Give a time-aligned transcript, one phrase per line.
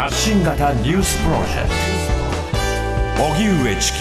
[0.00, 1.68] 発信型ニュースプロジェク
[3.18, 3.98] ト荻上チキ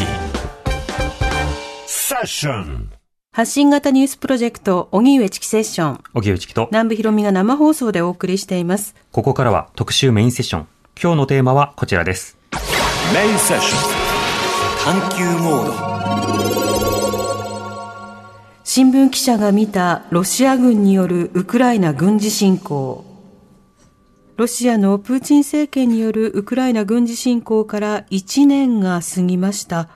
[1.88, 2.90] セッション
[3.34, 6.04] 発信型ニュースプロジェクト、荻上チキセッション。
[6.14, 8.96] 荻上チキと、南部ひろみが生放送でお送りしています。
[9.12, 10.68] ここからは特集メインセッション。
[11.02, 12.38] 今日のテーマはこちらです。
[13.14, 15.74] メインセッション探求モード
[18.64, 23.09] 新聞記者が見たロシア軍によるウクライナ軍事侵攻。
[24.40, 29.90] ロシアのプーチン政権によるウクライナ軍事侵攻から1年が過ぎました。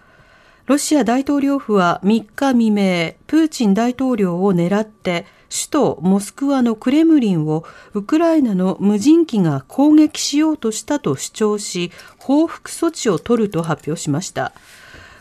[0.66, 14.52] ロシア大統領府は3日未明、プーチン大統領を狙って、首都モスクワのクレムリンをウクライナの無人機が攻撃しようとしたと主張し、報復措置を取ると発表しました。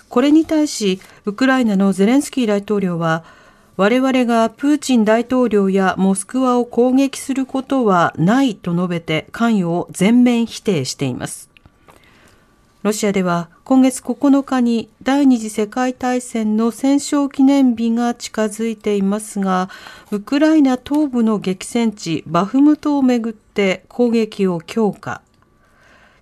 [0.08, 3.22] これに対し、ウクライナのゼレンスキー大統領は、
[3.82, 11.50] 我々がプーチン大統領やモスクワを攻撃することはないと述べて関与を全面否定しています。
[12.84, 19.68] ロシアでは今月9日に第二次世界大戦の戦勝記念日が近づいていますが、
[20.12, 25.22] ウクライナ東部の激戦地バフムトをめぐって攻撃を強化。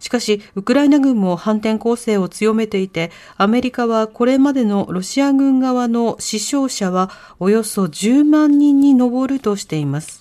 [0.00, 10.20] しかし、ウクライナ軍も反転攻勢を強めていて、アメリカはこれまでのロシア軍側の死傷者はおよそ10万人に上るとしています。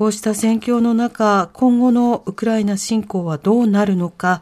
[0.00, 4.40] こうした戦況の中、今後のウクライナ侵攻はどうなるのか、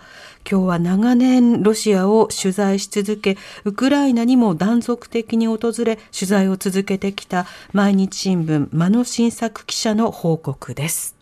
[0.49, 11.18] 今日は長年ロシアを取材し続け、ウクライナにも断続的に訪れ、取材を続けてきた毎日新聞、間野新作記者の報告です。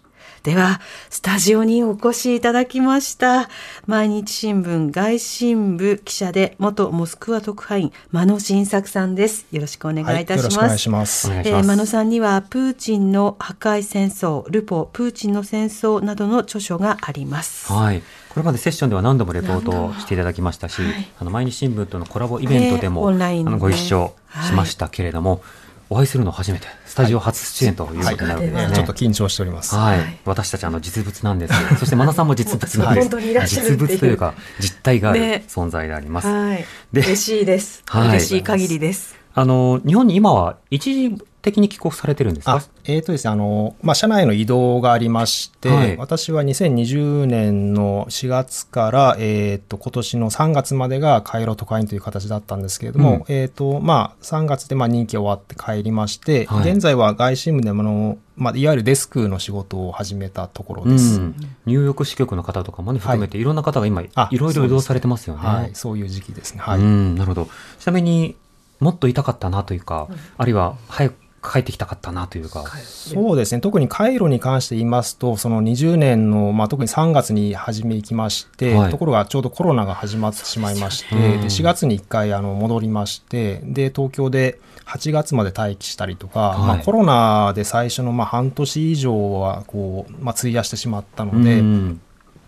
[0.46, 0.80] では、
[1.10, 3.48] スタジオにお越しいただきました。
[3.86, 9.44] 毎日新聞外信部記者で、元モスクワ特派員、間野新作さんです。
[9.50, 10.44] よろしくお願いいたします。
[10.44, 11.32] はい、よろしくお願いします。
[11.32, 17.72] えー、間野さんには、プーチンの破壊戦争、ルポ、プーチンの戦争などの著書があります。
[17.72, 18.00] はい。
[18.00, 18.04] こ
[18.36, 20.80] れまでセッションでは何度もレポートをしていただきましたし、
[21.18, 24.14] あの毎日新聞とのコラボイベントでも、ねオンラインでご一緒
[24.46, 25.42] しましたけれども、
[25.88, 28.74] お会いするの初めて、スタジオ初出演ということになるわけですね。
[28.74, 29.74] ちょっと緊張しております。
[29.76, 31.54] はい、はい私たちあの実物なんです。
[31.78, 33.08] そして真野さんも実物なんです。
[33.08, 36.26] 本当にいらっしゃるっていう実物というか実体があるね存在であります。
[36.26, 36.64] はい。
[36.92, 37.82] で嬉しいです。
[37.86, 39.14] はい嬉しい限りです。
[39.34, 42.56] あの日本に今は一時的に帰国されてるんですか？
[42.56, 42.62] あ。
[42.84, 61.20] えーとですね、あの、まあ、社内の移動がありまして、はい私は2020年の4月から、えっ、と、今年の3月までがカイロ特派員という形だったんですけれども、うんえっ、と、まあ、3月でまあ任期終わって帰りまして、はい現在は外信部でもあの、まあ、いわゆるデスクの仕事を始めたところうです。
[61.20, 65.40] ん、ニューヨーク支局の方とかもね含めて、い、ろんな方が今いあろいろ移動されてますよね。
[65.40, 66.60] はい、そういう時期ですね。
[66.60, 66.80] はい。
[66.80, 67.48] うん、なるほど。
[67.78, 68.34] ちなみに
[68.80, 71.14] もっといたかったなというか、あるいは早く
[71.50, 72.64] 帰ってきたかったなというか。
[72.84, 73.60] そうですね。
[73.60, 78.90] 特にカイロに関して言いますと、その20年の、まあ、特に3月に初め行きまして、はい。
[78.90, 81.38] ところがちょうどコロナが始まってしまいまして、でね。
[81.38, 86.58] で4月に1回あの戻りまして、で、東京で8月まで待機したりとか、はい。
[86.58, 92.00] まあ、コロナで最初のまあ半年以上はこう、まあ、費やしてしまったので、うん。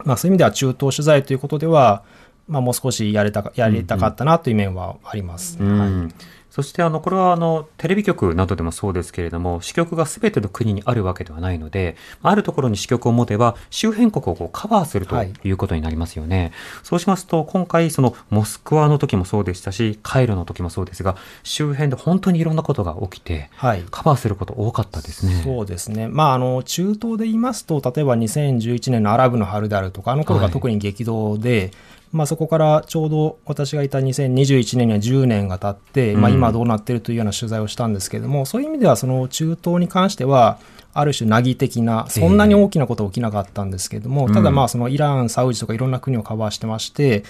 [0.04, 2.02] まあ、そういう意味では中東取材ということでは、
[2.46, 5.58] まあ、もう少しやれたかやりたかったなという面はあります。
[5.60, 6.02] うん。
[6.04, 6.14] はい
[6.50, 25.42] そしてあのこれはあのテレビ局などでもそうですけれども支局がすべての国にあるわけではないのであるところに支局を持てば周辺国をこうカバーするとはいいうことになりますよね、そうしますと今回そのモスクワの時もそうでしたしカイロの時もそうですが周辺で本当にいろんなことが起きてはいカバーすること多かったですね。
[25.44, 26.08] そうですね。
[26.08, 31.70] まあ、あの、中東で言いますと、例えば2011年のアラブの春であるとか、あの頃が特に激動で、
[32.12, 40.58] まあそこからちょうど私がいた2021年には10年が経って、まあうん今どうなってるというような取材をしたんですけれども、そういう意味ではその中東に関しては、
[40.94, 44.34] ある種、凪的な、そんなに大きなことは起きなかったんですけれども、うん。
[44.34, 47.24] ただまあそのイラン、サウジとかいろんな国をカバーしてまして、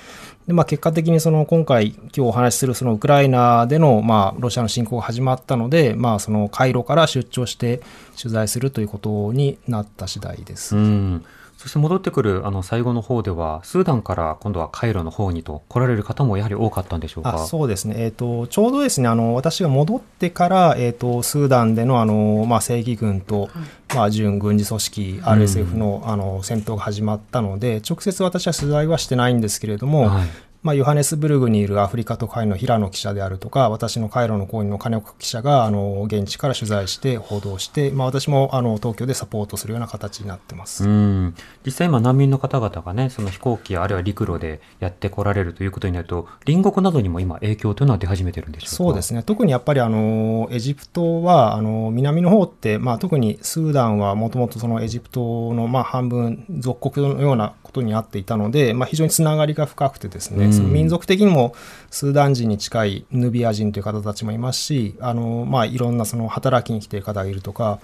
[0.46, 7.82] でまあ結果的にその今回、今日お話しするそのウクライナでのまあロシアの侵攻が始まったので、まあそのカイロから出張して
[8.20, 10.76] 取材するということになった次第です。
[10.76, 11.24] うん
[11.58, 17.34] そして戻ってくるあの最後の方ではスーダンから今度はカイロの方にと来られる方もやはり多かったんでしょうか？
[17.34, 23.50] あそうですね、えーと、ちょうどですねあの私が戻ってから、えーと、スーダンでのあの、まあ、正義軍と、
[23.92, 30.28] まあ、準軍事組織 RSF の,、あの戦闘が始まったので直接私は取材はしてないんですけれども、はい
[30.62, 40.84] まあ、ヨハネスブルグにいるアフリカ特派員の平野記者であるとか、私のカイロの講演の金岡記者が、あの、現地から取材して報道して、まあ、私も、あの、東京でサポートするような形になってます。
[40.84, 41.34] うん。
[41.64, 48.76] 実際今、難民の方々がね、その飛行機あるいは陸路でやってこられるということになると、隣国などにも今、影響というのは出始めてるんでしょうか？
[48.76, 49.22] そうですね。
[49.22, 61.54] 特にやっぱり、あの、エジプトは、あの、南の方って、まあ、特にスーダンはもともとそのエジプトの、まあ、半分、属国のようなことになっていたので、まあ、非常につながりが深くてですね、その民族的にも
[61.90, 67.80] スーダン人に近いヌビア人という方たちもいますし、あのまあ、いろんなその働きに来ている方がいるとか、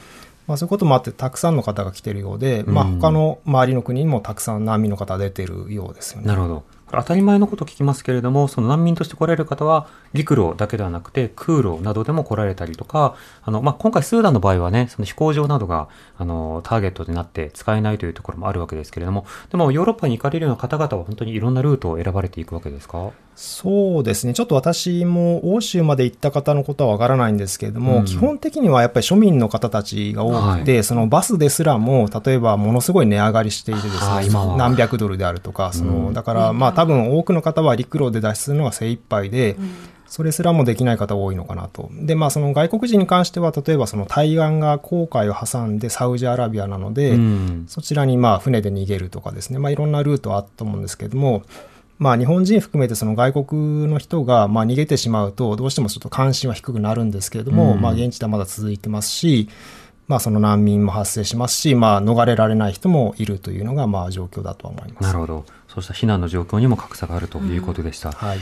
[0.46, 6.26] まあ、そういうこともあって、たくさんの方が来ているようで、まあ、他の周りの国にもたくさん難民の方が出ているようですよね。
[6.26, 6.62] なるほど。
[6.96, 23.10] 当たり前のこと聞きますけれども、その難民として来られる方は、陸路だけではなくて、空路などでも来られたりとか、あの、まあ、今回スーダンの場合はね、その飛行場などが、あの、ターゲットになって使えないというところもあるわけですけれども、でもヨーロッパに行かれるような方々は本当にいろんなルートを選ばれていくわけですか？
[23.36, 24.32] そうですね。
[24.34, 39.70] ちょっと私も欧州まで行った方のことはわからないんですけれども、うん、基本的にはやっぱり庶民の方たちが多くて、はい、そのバスですらも、例えばものすごい値上がりしていてですね、何百ドルであるとか、その、うん、だからまあ多分多くの方は陸路で脱出するのが精一杯で、うん
[40.06, 41.90] それすらもできない方多いのかなと。
[41.92, 51.42] で、まあその外国人に関しては、例えばその対岸が航海を挟んでサウジアラビアなので、うん、そちらにまあ船で逃げるとかですね、まあいろんなルートはあったと思うんですけれども、
[51.98, 59.48] まあ日本人含めてその外国の人がまあ逃げてしまうと、どうしてもちょっと関心は低くなるんですけれども、うん、まあ現地ではまだ続いてますし、
[60.06, 65.04] まあその難民も発生しますし、まあ逃れられない人もいるというのがまあ状況だとは思います。
[65.04, 65.44] なるほど。
[65.74, 68.10] そうした避難の状況にも格差があるということでした。
[68.10, 68.38] うん、はい。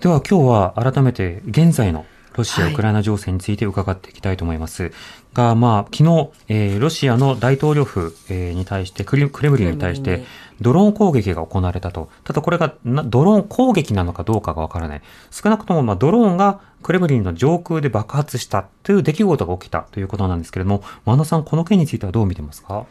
[0.00, 4.82] では今日は改めて現在のロシア・ウクライナ情勢について伺っていきたいと思います。
[4.82, 4.92] はい、
[5.32, 10.22] が、まあ、昨日、えー、ロシアの大統領府、えー、に対して、クレムリンに対して、
[10.60, 12.10] ドローン攻撃が行われたと。
[12.24, 15.02] ただこれがドローン攻撃なのかどうかがわからない。
[15.30, 22.84] 少なくとも、まあ、ドローンがクレムリンの上空で爆発したという出来事が起きたということなんですけれども、真野さん、この件についてはどう見てますか？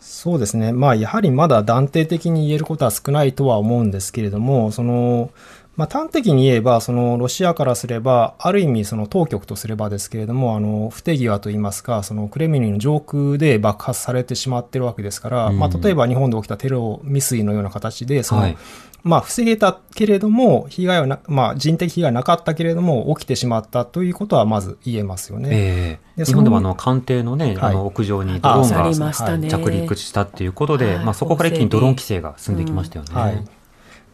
[0.00, 0.72] そうですね。
[0.72, 5.30] まあ、やはりまだ断定的に言えることは少ないとは思うんですけれども、その、
[5.76, 18.56] まあ、端的に言えば、そのロシアからすれば、ある意味その当局とすればですけれども、あの、不手際といいますか、そのクレミリンの上空で爆発されてしまってるわけですから、うん、まあ、例えば日本で起きたテロ未遂のような形で、その、はい、
[19.06, 26.00] まあ、防げたけれども、被害はな、まあ、人的被害なかったけれども、起きてしまったということはまず言えますよね。
[26.16, 33.14] えー、日本でもあの、官邸のね、あの、屋上にドローンが着陸したっていうことで、まあ、そこから一気にドローン規制が進んできましたよね。
[33.14, 33.44] はい。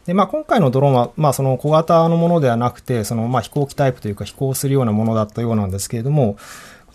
[0.05, 6.37] で、まあ、今回のドローンは、まあ、その小型のものではなくて、その、まあ、飛行機タイプというか飛行するようなものだったようなんですけれども、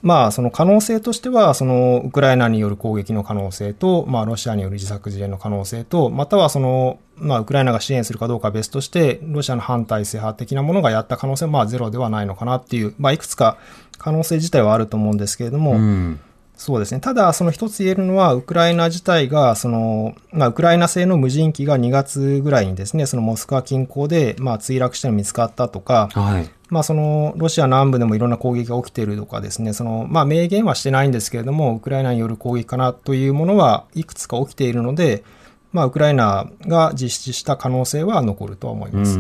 [0.03, 13.59] まあ、その可能性としては、その、ウクライナによる攻撃の可能性と、まあ、ロシアによる自作自演の可能性と、またはその、まあ、ウクライナが支援するかどうかは別として、ロシアの反体制派的なものがやった可能性は、まあ、ゼロではないのかなっていう、まあ、いくつか
[13.99, 16.21] 可能性自体はあると思うんですけれども、うん
[16.59, 16.99] そうですね。
[16.99, 26.51] ただ、その一つ言えるのは、ウクライナ自体が、その、まあ、ウクライナ製の無人機が2月ぐらいにですね、そのモスクワ近郊で、まあ、墜落したの見つかったとか、はい。
[26.69, 35.25] まあ、その、ロシア南部でもいろんな攻撃が起きているとかですね、その、まあ、明言はしてないんですけれども、ウクライナによる攻撃かなというものはいくつか起きているので、
[35.73, 39.19] まあ、ウクライナが実施した可能性は残るとは思います。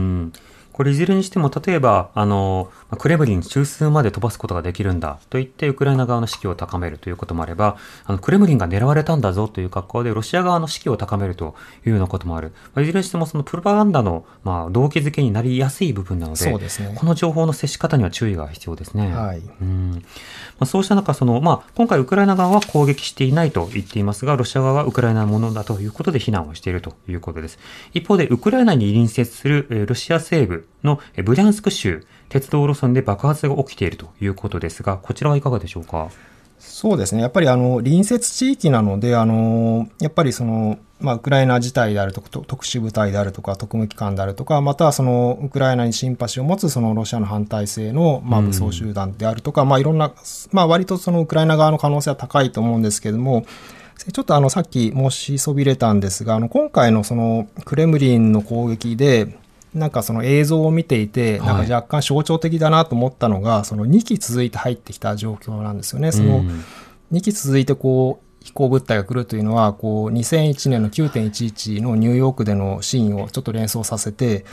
[0.78, 12.52] うんこれいずれにしても、例えば、あの、クレムリン中枢まで飛ばすことができるんだと言って、ウクライナ側の士気を高めるということもあれば、あの、クレムリンが狙われたんだぞという格好で、ロシア側の士気を高めるというようなこともある。
[12.76, 16.94] まあ、いずれにしても、そのプロパガンダの、まあ、動機づけになりやすい部分なので、そうですね。
[16.94, 19.12] この情報の接し方には注意が必要ですね。
[19.12, 19.38] はい。
[19.60, 19.90] うん。
[19.90, 19.98] ま
[20.60, 27.58] あ、そうした中、その、まあ、今回ウクライナ側は攻撃していないと言っていますが、ロシア側はウクライナのものだということで非難をしているということです。
[27.94, 36.08] 一方で、ウクライナに隣接するロシア西部のブリャンスク州、鉄道路線で爆発が起きているということですが、こちらはいかがでしょうか？
[36.58, 37.22] そうですね。
[37.22, 50.12] やっぱりあの、隣接地域なので、あの、やっぱりその、まあ、ウクライナ自体であるとか、特殊部隊であるとか、特務機関であるとか、またはその、ウクライナにシンパシーを持つそのロシアの反対性の、まあ、武装集団であるとか、うん、まあ、いろんな、
[50.50, 53.46] まあ、割とそのウクライナ側の可能性は高いと思うんですけれども、
[54.12, 59.38] ちょっとあの、さっき申しそびれたんですが、あの、今回のその、クレムリンの攻撃で、
[59.74, 66.12] なんかその映像を見ていて、なんか若干象徴的だなと思ったのが、その2機続いて入ってきた状況なんですよね。
[66.12, 66.44] その
[67.12, 74.46] 2機続いてこう、飛行物体が来るというのは、こう、2001年の9.11のニューヨークでのシーンをちょっと連想させて、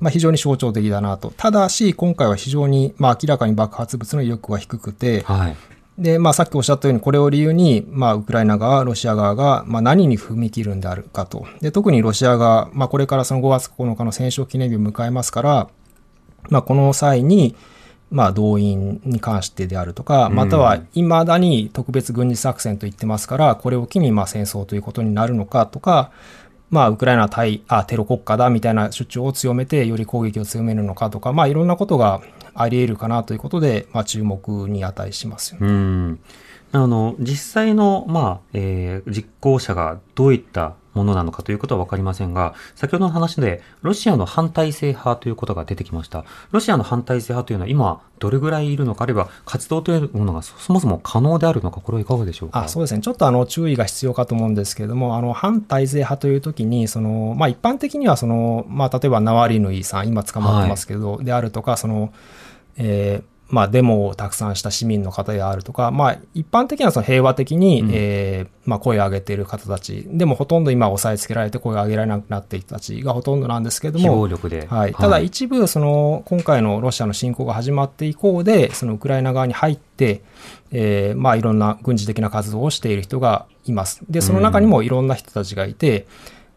[0.00, 1.32] まあ非常に象徴的だなと。
[1.36, 5.56] ただし、今回は非常に、まあ明らかに爆発物の威力が低くて、はい
[5.98, 11.46] で、まあ、さっきおっしゃったように、これを理由に、まあ、ウクライナ側、ロシア側が、まあ、何に踏み切るんであるかと。
[11.62, 15.68] で、特にロシア側、まあ、これからその5月9日の戦勝記念日を迎えますから、
[16.50, 17.56] まあ、この際に、
[18.10, 26.10] まあ、動員に関してであるとか、または、未だに特別軍事作戦と言ってますから、これを機に、まあ、戦争ということになるのかとか、
[26.68, 32.20] まあ、ウクライナは対あテロ国家だみたいな主張を強めて、より攻撃を強めるのかとか、まあ、いろんなことが
[32.56, 35.66] あり得るかなということで、まあ、注目に値しますよね。
[35.66, 36.20] うん。
[36.72, 46.24] あの、実際の、まあ、えー実行者がどういったものなのかということはわかりませんが、先ほどの話で、ロシアの反体制派ということが出てきました。
[46.50, 52.64] ロシアの反体制派というのは今、どれぐらいいるのか、あるいは活動というものがそそもそも可能であるのか、これはいかがでしょうか？
[52.64, 62.10] あそうですね、ちょっとあの注意が必要かと思うんですけれども、あの反体制派というときに、そのまあ、一般的にはその、まあ、例えばナワリヌイさん、今捕まってますけど、であるとか、その
[62.78, 67.90] えーまあ、デモをたくさんした市民の方であるとか、まあ、一般的にはその平和的に、うん。
[67.92, 74.66] えーまあ、声を上げている方たち、でもほとんど今、押さえつけられて声を上げられなくなっている人たちがほとんどなんですけれど非も、暴力で。
[74.66, 80.22] はい、ただ一部その今回のロシアの侵攻が始まって以降でそのウクライナ側に入って、
[80.72, 84.00] えーまあ、いろんな軍事的な活動をしている人がいます。
[84.10, 86.08] でその中にもいろんな人たちがいて、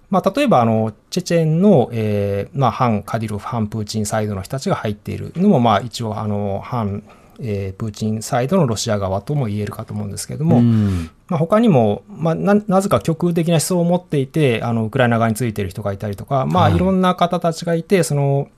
[0.09, 7.03] まあ、例えばあのチェチェンの、えーまあ、反カディロフ反プーチンサイドの人たちが入っているのも、まあ、一応あの反、
[7.39, 10.61] えープーチンサイドのロシア側とも言えるかと思うんですけれども、
[11.27, 18.49] まあ、他にも、まあ、ななぜか極右的な思想を持っていてあのウクライナ側についている人がいたりとか、まあ、いろんな方たちがいてその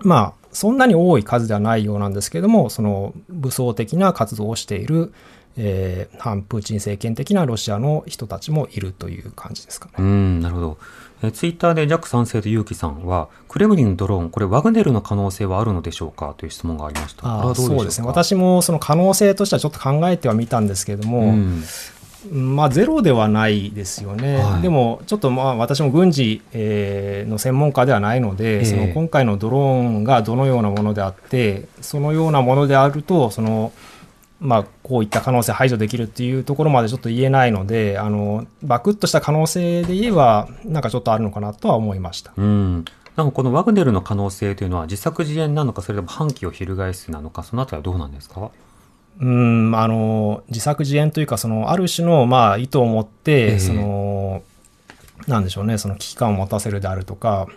[0.00, 5.12] まあそんなに多い数ではないようなんですけれどもその武装的な活動をしている、
[5.56, 9.92] えー反プーチン政権的なロシアの人たちもいるという感じですかね。
[9.98, 10.78] うん、なるほど。
[11.22, 17.22] えーツイッターでジャック賛成とユウキさんは、クレムリンドローン、これワグネルの可能性はあるのでしょうかという質問がありました。
[17.22, 17.76] これはどうでしょうか？
[17.76, 21.62] そうですね私もその可能性としてはちょっと考えてはみたんですけれども、うん
[22.30, 33.72] まあ、ゼロではないですよね、はいでもちょっとまあ私も軍事、えーの専門家ではないので、ええその今回のドローンがどのようなものであって、そのようなものであると、その
[34.40, 42.32] まあ、こういった可能性排除できるっていうところまでちょっと言えないので、あのバクッとした可能性で言えば、なんかちょっとあるのかなとは思いました。
[42.36, 42.84] うん。
[43.16, 48.50] なんかこのワグネルの可能性というのは自作自演なのか、それとも反旗を翻すなのか、そのあたりはどうなんですか？
[49.20, 54.42] うん、あの、自作自演というか、その、ある種の、まあ、意図を持って、ええその、
[55.26, 57.56] なんでしょうね、その危機感を持たせるであるとか、まあ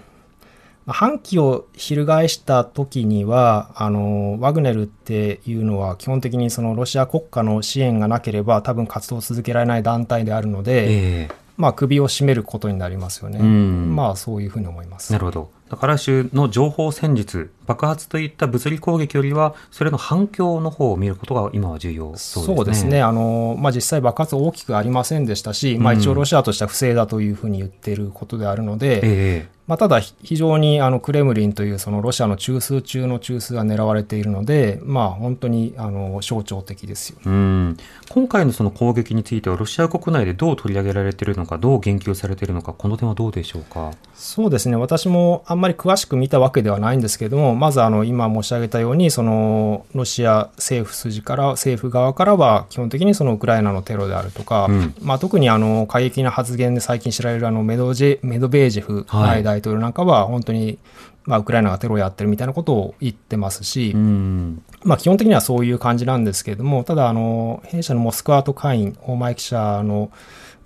[0.87, 13.39] 反旗を翻した時には、あの、ワグネルっていうのは、基本的にそのロシア国家の支援がなければ、多分活動を続けられない団体であるので、ええまあ、首を絞めることになりますよね。
[13.39, 15.13] うんまあ、そういうふうに思います。
[15.13, 15.51] なるほど。
[15.69, 22.55] だから州の情報戦術、爆発といった物理攻撃よりは、それの反響の方を見ることが今は重要そうですね。
[22.55, 23.01] そうですね。
[23.01, 37.19] あの、まあ、実際爆発大きくありませんでしたし、まあ、一応ロシアとしては不正だというふうに言っていることであるので、ええまあ、ただひ非常にあのクレムリンというそのロシアの中枢中の中枢が狙われているので、まあ、本当にあの象徴的ですよ。
[37.25, 37.77] うん
[38.09, 43.91] 今回のその攻撃については、ロシア国内でどう取り上げられているのか、どう言及されているのか、この点はどうでしょうか？
[44.13, 44.75] そうですね。
[44.75, 60.79] 私もあんまり詳しく見たわけではないんですけれども、まずあの今申し上げたように、そのロシア政府筋から、政府側からは基本的にそのウクライナのテロであるとか、うんまあ、特にあの過激な発言で最近知られるあのメドジェメドベージェフはい大統領なんかは本当に、
[61.25, 64.63] まあ、ウクライナがテロをやってるみたいなことを言ってますし、うん。
[64.83, 70.11] まあ、基本的にはそういう感じなんですけれども、ただ、あの、弊社のモスクワと会員、大前記者の、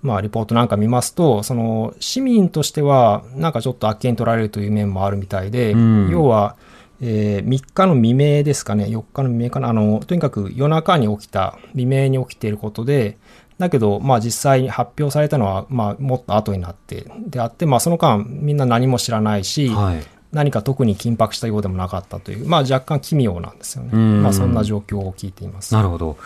[0.02, 6.56] まあ、リポートなんか見ますと、その、市民としては、なんかちょっとあっけに取られるという面もあるみたいで、うん要は、
[7.00, 13.18] えー3日の未明ですかね、4日の未明かな、あの、とにかく夜中に起きた、未明に起きていることで、
[13.58, 20.02] だけど、まあ実際に発表されたのは、まあもっと後になって、であって、まあその間みんな何も知らないし、はい。
[20.32, 23.90] 何か特に緊迫したようでもなかったという、まあ若干奇妙なんですよね。
[23.92, 25.74] うんまあそんな状況を聞いています。
[25.74, 26.16] なるほど。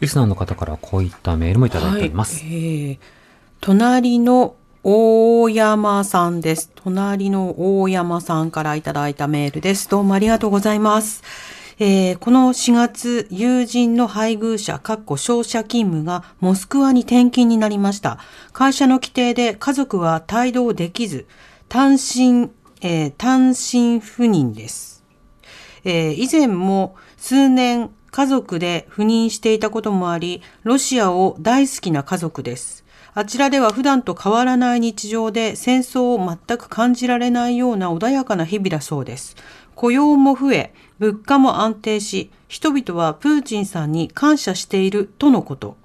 [0.00, 2.42] リスナーの方からこういったメールもいただいております。
[2.42, 2.98] はいえー
[3.64, 6.68] 隣の大山さんです。
[6.74, 9.88] 隣の大山さんからいただいたメールです。
[9.88, 11.22] どうもありがとうございます。
[11.78, 18.18] えーこの4月、友人の配偶者、かっこ商社勤務がモスクワに転勤になりました。
[18.52, 21.26] 会社の規定で家族は帯同できず、
[21.68, 22.50] 単身、
[22.82, 25.02] えー単身赴任です。
[25.84, 32.84] えー以前も数年家族で赴任していたこともあり、ロシアを大好きな家族です。
[33.14, 39.36] あちらでは普段と変わらない日常で戦争を全く感じられないような穏やかな日々だそうです。
[39.74, 45.76] 雇用も増え、物価も安定し、人々はプーチンさんに感謝しているとのこと。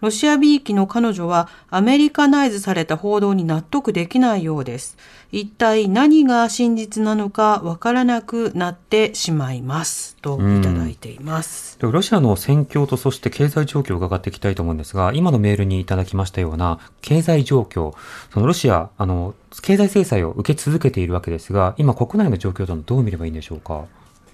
[0.00, 4.96] ロシアびいきの彼女はアメリカナイズされた報道に納得できないようです。
[5.30, 10.16] 一体何が真実なのかわからなくなってしまいます。
[10.22, 11.78] といただいています。
[11.78, 17.94] でロシアの戦況とそして経済状況を伺っていきたいと思うんですが、今のメールにいただきましたような経済状況、
[18.32, 23.84] そのロシア、あの、経済制裁を受け続けているわけですが、今国内の状況とのどう見ればいいんでしょうか？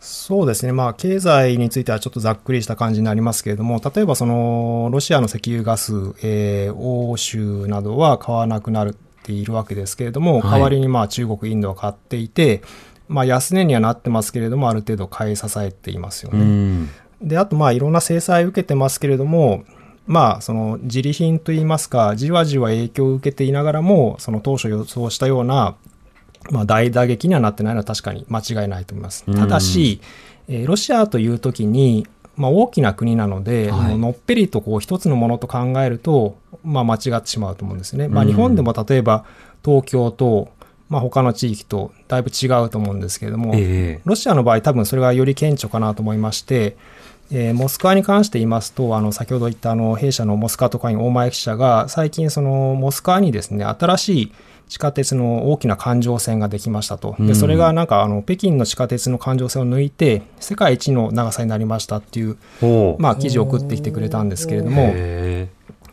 [0.00, 12.62] そうですね、まあ、経済についてはちょっとざっくりした感じになりますけれども、例えばそのロシアの石油ガス、えー、欧州などは買わなくなっているわけですけれども、はい代わりにまあ中国、インドは買っていて、
[13.09, 16.45] まあ、安値にはなってますけれども、ある程度買い支えていますようね。
[16.45, 16.88] ん。
[17.23, 19.64] で、あとまあいろんな制裁を受けてますけれども、
[20.07, 25.76] まあその自利品といいますか、じわじわ影響を受けていながらも、その当初予想したような、
[26.50, 29.25] まあ大打撃にはなってないのは確かに間違いないと思います。
[29.26, 30.00] うんただし、
[30.49, 38.09] えーロシアという時に、まあ大きな国なので、はいのっぺりとこう一つのものと考えると、まあ間違ってしまうと思うんですね。
[38.09, 39.25] まあうん日本でも例えば
[39.64, 40.49] 東京と、
[40.88, 46.76] まあ他の地域とだいぶ違うと思うんですけれども、ええロシアの場合、多分それがより顕著かなと思いまして、
[47.30, 54.33] えーモスクワに関して言いますと、あの先ほど言ったあの弊社のモスクワ特派員大前記者が、最近、そのモスクワにですね新しい
[54.68, 57.26] 地下鉄の大きな環状線ができましたと、うん。
[57.26, 62.37] でそれがなんかあの北京の地下鉄の環状線を抜いて、世界一の長さになりましたっていう。
[62.98, 65.48] まあ、記事を送ってきてくれたんですけれども、へ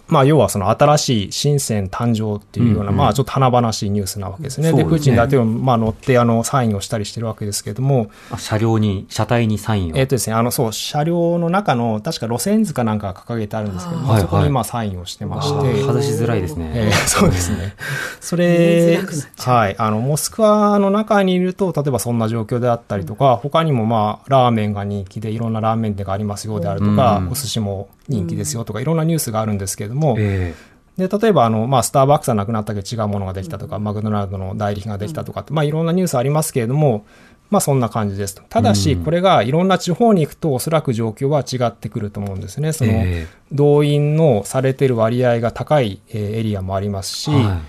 [0.08, 4.72] まあ、要はその新しい新線誕生っていうような、まあ、ちょっと華々しいニュースなわけですね。
[4.74, 9.98] で、プーチン大統領もまあ乗ってあのサインをしたりしてるわけですけれども、車両に、車体にサインを？
[9.98, 16.72] えっ、とですね、あの、そう、車両の中の、確か路線図かなんかが掲げてあるんですけども、はいそこにまあサインをしてまして、外しづらいですね。
[16.74, 17.76] えーそうですね。
[18.20, 19.00] それ
[19.38, 30.54] はい、あの、モスクワの中にいると、例えばそんな状況であったりとか、他にもまあ、ラーメンが人気で、いろんなラーメン店がありますよであるとか、うんお寿司も人気ですよとか、いろんなニュースがあるんですけれども、え
[30.98, 37.06] で、例えば、あの、まあ、スターバックスはなくなったけど違うものができたとか、マクドナルドの代理品ができたとかって、まあ、いろんなニュースありますけれども、
[37.50, 38.44] まあ、そんな感じですと。
[38.50, 39.04] ただし、うん。
[39.04, 42.72] これがいろんな地方に行くと、おそらく状況は違ってくると思うんですね。
[42.74, 47.60] その、え動員のされてる割合が高いえーエリアもありますし、は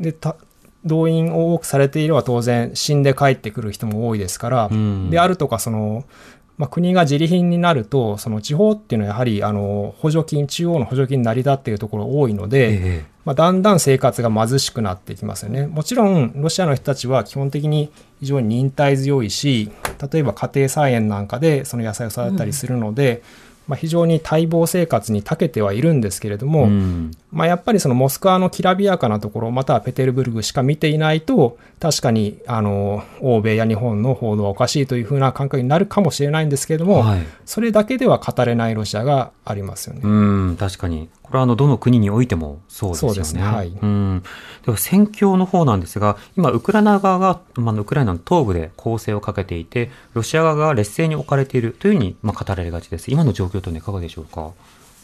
[0.00, 0.36] で、た
[0.84, 5.10] 動員を多くされていれば当然死んで帰ってくる人も多いですから、うん。
[5.10, 6.04] であるとかその、
[6.58, 12.48] まあ、国が自利品になるとその地方っていうのはやはりあの補助金中央の補助金に成り立っているところ多いのい。
[12.48, 15.66] で、えまあ、だんだん生活が貧しくなってきますよね。
[15.66, 17.90] もちろん、ロシアの人たちは基本的に
[18.20, 19.70] 非常に忍耐強いし、
[20.10, 23.22] 例えば家庭菜園なんかでその野菜を育てたりするので、
[23.66, 37.26] まあ、非常に待望生活に長けてはいるんですけれどえも、うんまあ、やっぱりそのモスクワのきらびやかなところ、またはペテルブルグしか見ていないと、確かに、あの、欧米や日本の報道はおかしいというふうな感覚になるかもしれないんですけれども、はい。
[37.44, 40.00] それだけでは語れないロシアがありますよね。
[40.02, 40.08] う
[40.52, 41.10] ん、確かに。
[41.22, 43.14] これはあの、どの国においてもそうですよね。
[43.16, 44.22] そうですねはいうん。
[44.64, 53.10] では、戦況の方なんですが、今、ウクライナ側が、まあ、ウクライナの東部で攻勢をかけていて、ロシア側が劣勢に置かれているというふうに、まあ、語られがちです。
[53.10, 54.52] 今の状況というのはいかがでしょうか？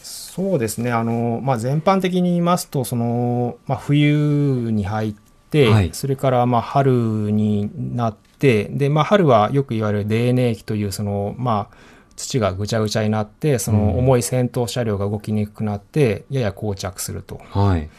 [0.02, 0.90] そうですね。
[0.90, 5.14] あの、まあ、全般的に言いますと、その、まあ、冬に入っ
[5.50, 6.90] て、はいそれから、まあ、春
[7.30, 11.76] になって、で、まあ、春はよく言われる泥泥期という、その、まあ、
[12.16, 17.40] 土がぐちゃぐちゃになって、その重い戦闘車両が動きにくくなって、やや膠着すると。
[17.50, 17.90] はい。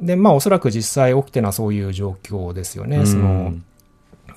[0.00, 2.96] で、まあ、おそらく実際起きてるのはそういう状況ですよね。
[2.98, 3.52] うんその、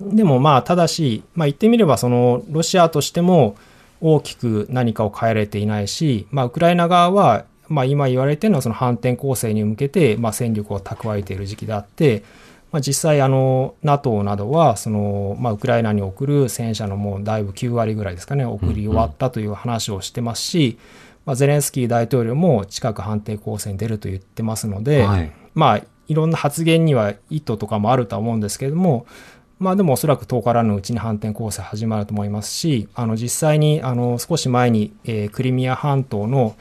[0.02, 3.56] でもまあ、ただし、まあ言ってみれば、その、ロシアとしても
[4.02, 12.24] 大きく何かを変えれていないし、まあ、ウクライナ側は、まあ今言われてるのはその反転攻勢に向けて、まあ戦力を蓄えている時期であって、
[12.72, 20.78] まあ実際あの、NATO などは、その、まあウクライナに送る戦車のもうだいぶ9割ぐらいですかね、送り終わったという話をしてますし、
[21.26, 25.32] まあゼレンスキー大統領も近く反転攻勢に出ると言ってますので、はい。
[25.54, 29.06] まあ、いろんな発言には意図とかもあるとは思うんですけれども、
[29.60, 36.56] まあでもおそらく10日らのうちに反転攻勢始まると思いますし、あの実際にあの少し前に、えークリミア半島の、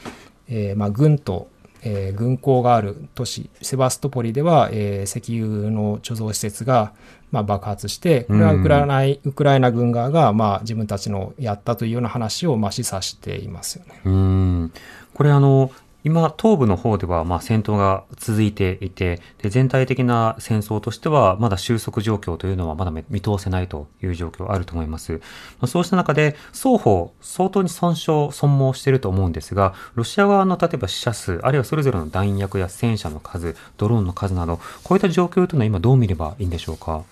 [0.49, 1.49] えーまあ軍と、
[1.83, 6.95] えー軍港がある都市セバストポリでは、えー石油の貯蔵施設が、
[7.33, 14.01] まあ、爆発して、これはウクライナ,、ウクライナ軍側が、まあ、自分たちのやったというような話を、まあ、示唆していますよね。
[14.05, 14.73] うん。
[15.13, 15.71] これあの、
[16.07, 25.15] 今、東部の方では、まあ、戦闘が続いていて、で、全体的な戦争としては、まだ収束状況というのはまだ見通せないという状況あると思います。
[25.15, 25.19] ま
[25.63, 37.03] あ、そうした中で、双方、相当に損傷、損耗していると思うんですが、ロシア側の例えば死者数、あるいはそれぞれの弾薬や戦車の数、ドローンの数など、こういった状況というのは今どう見ればいいんでしょうか？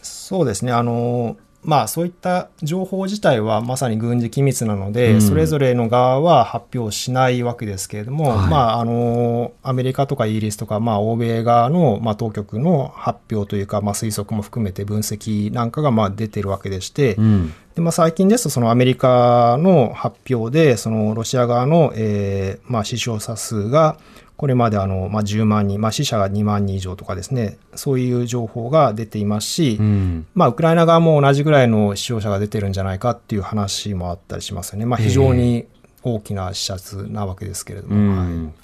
[0.00, 0.72] そうですね。
[0.72, 17.54] あの、まあそういった情報自体はまさに軍事機密なので、うんそれぞれの側は発表しないわけですけれども、はいまああの、アメリカとかイギリスとか、まあ欧米側の、まあ当局の発表というか、まあ推測も含めて分析なんかがまあ出てるわけでして、うん。
[17.74, 23.96] でまあ、最近ですと、そのアメリカの発表で、そのロシア側の、えーまあ、死傷者数が、
[24.36, 30.26] これまであの、まあ、10万人、まあ、死者が2万人以上とかですね、そういう情報が出ていますし、うん。
[30.34, 34.86] まあ、ウクライナ側も同じぐらいの死傷者が出てるんじゃないかっていう話もあったりしますよね。
[34.86, 35.66] まあ、非常に
[36.02, 37.94] 大きな死者数なわけですけれども。
[37.94, 38.54] うんはい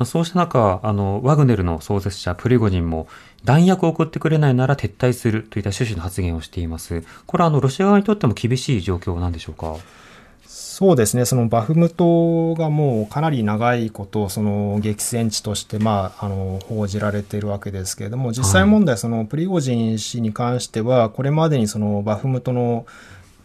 [0.00, 3.06] まあ、そうした中、あの、ワグネルの創設者、プリゴジンも、
[3.44, 7.04] 弾薬を送ってくれないなら撤退するといった趣旨の発言をしています。
[7.26, 9.76] これは、あの、ロシア側にとっても厳しい状況なんでしょうか？
[10.52, 22.84] そうですね、そのバフムトがもうかなり長いこと、その激戦地として、まあ、あの報じられているわけですけれども、実際問題、そのプリゴジン氏に関しては、これまでにそのバフムトの、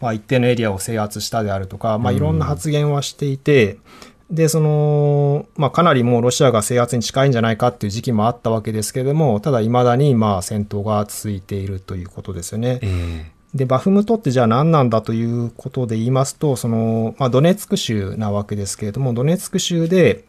[0.00, 3.78] まあ、一定のエリアを制圧したであるとか、まあ、いろんな発言はしていて、
[4.28, 12.80] で、その、まあ、かなりもうロシアが制圧に近いんじゃないかっていう時期もあったわけですけれども、ただ、未だに、まあ、戦闘が続いているということですよね。
[12.82, 20.24] えで、バフムトってじゃあ何なんだということで言いますと、その、まあ、ドネツク州なわけですけれども、ドネツク州で、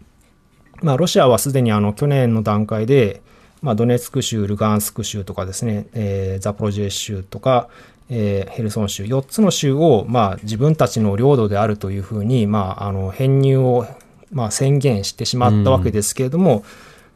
[0.81, 3.21] まあ、ロシアはすでにあの、去年の段階で、
[3.61, 7.69] まあ、ドネツク州、ルガンスク州とかですね、えーザポロジエ州とか、
[8.09, 13.87] えーヘルソン州、4つの州を、まあ、自分たちの領土であるというふうに、まあ、あの、編入を、
[14.31, 16.63] まあ、宣言してしまったわけですけれども、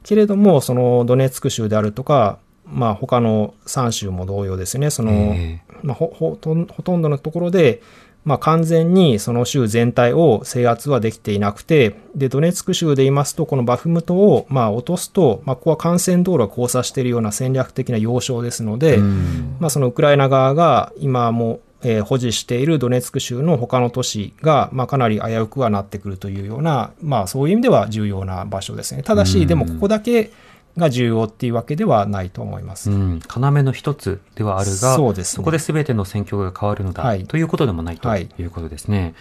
[0.04, 7.82] けれども、そのドネツク州であるとか、まあ、他の3州も同様ですね、その、えまあ、ほほとんほとんどのところで、
[8.24, 29.02] まあ、完全にその州全体を制圧はできていなくて、で、ドネツク州で言いますと、このバフムトを、まあ、落とすと、まあ、ここは幹線道路が交差しているような戦略的な要衝ですので、うんまあ、そのウクライナ側が今も、えー保持しているドネツク州の他の都市が、まあ、かなり危うくはなってくるというような、まあ、そういう意味では重要な場所ですね。
[29.02, 30.30] ただうんし、でもここだけ
[30.78, 32.92] が重要っていうわけではないと思います。
[32.92, 39.14] うん、要の一つではあるが、そうですねこで全ての戦況が変わるのだ、はいということでもないとはいいうことですね。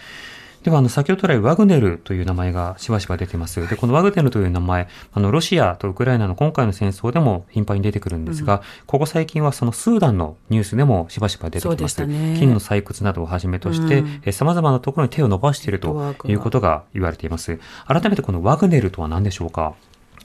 [0.63, 3.67] では、あの、先ほど来、ワグネルという名前がしばしば出てます。
[3.67, 12.05] で、このワグネルという名前、あの、ロシアとウクライナの今回の戦争でも頻繁に出てくるんですが、ここ最近はそのスーダンのニュースでもしばしば出てきます。
[12.05, 17.59] ね金の採掘などをはじめとして、うんえ様々なところに手を伸ばしているということが言われています。
[17.87, 19.73] 改めてこのワグネルとは何でしょうか？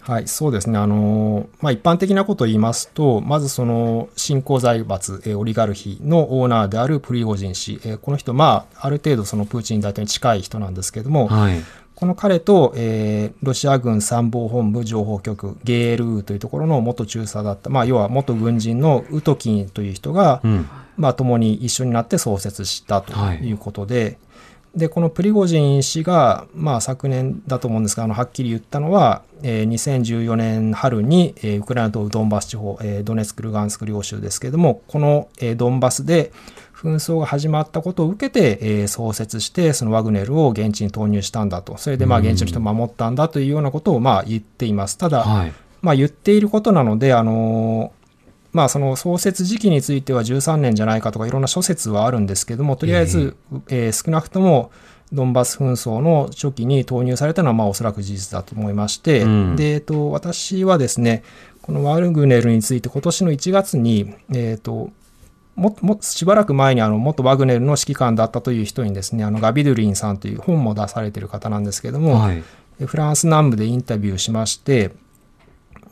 [0.07, 0.79] はい、そうですね。
[0.79, 11.61] あの、まあ、一般的なことを言いますと、まずその、新興財閥、えーオリガルヒのオーナーであるプリゴジン氏、えーこの人、まあ、ある程度そのプーチン大統領に近い人なんですけども、はい。
[11.97, 20.69] この彼と、えーロシア軍参謀本部情報局、GRU というところの元中佐だった、まあ、要は元軍人のウトキンという人が、うん。
[20.97, 24.19] まあ、共に一緒になって創設したとはいいうことで、
[24.77, 36.31] で、このプリゴジン氏が、まあ、昨年だと思うんですが、あの、はっきり言ったのは、えー2014年春に、えーウクライナ東部ドンバス地方、えードネツク、ルガンスク両州ですけれども、この、えードンバスで
[36.75, 41.79] 紛争が始まったことを受けて、えー創設して、そのワグネルを現地に投入したんだと。
[41.79, 44.99] それで、まあ、現地の人を守ったんだというようなことを、まあ、言っています。
[44.99, 45.53] ただ、はい。
[45.81, 47.93] まあ、言っていることなので、あの
[48.57, 53.37] まあ、その創設時期については13年じゃないかとかいろんな諸説はあるんですけども、とりあえず、
[53.69, 54.71] えー少なくとも
[55.12, 61.23] ドンバス紛争の初期に投入されたのはまあおそらく事実だと思いまして、うんで、えっと、私はですね、
[61.61, 64.90] このワルグネルについて今年の1月に、えっと、
[65.55, 72.42] ももしばらく前にあの元ワグネルの指揮官だったという人にですね、あのガビドゥリンさんという本も出されている方なんですけども、はい。
[72.85, 74.92] フランス南部でインタビューしまして、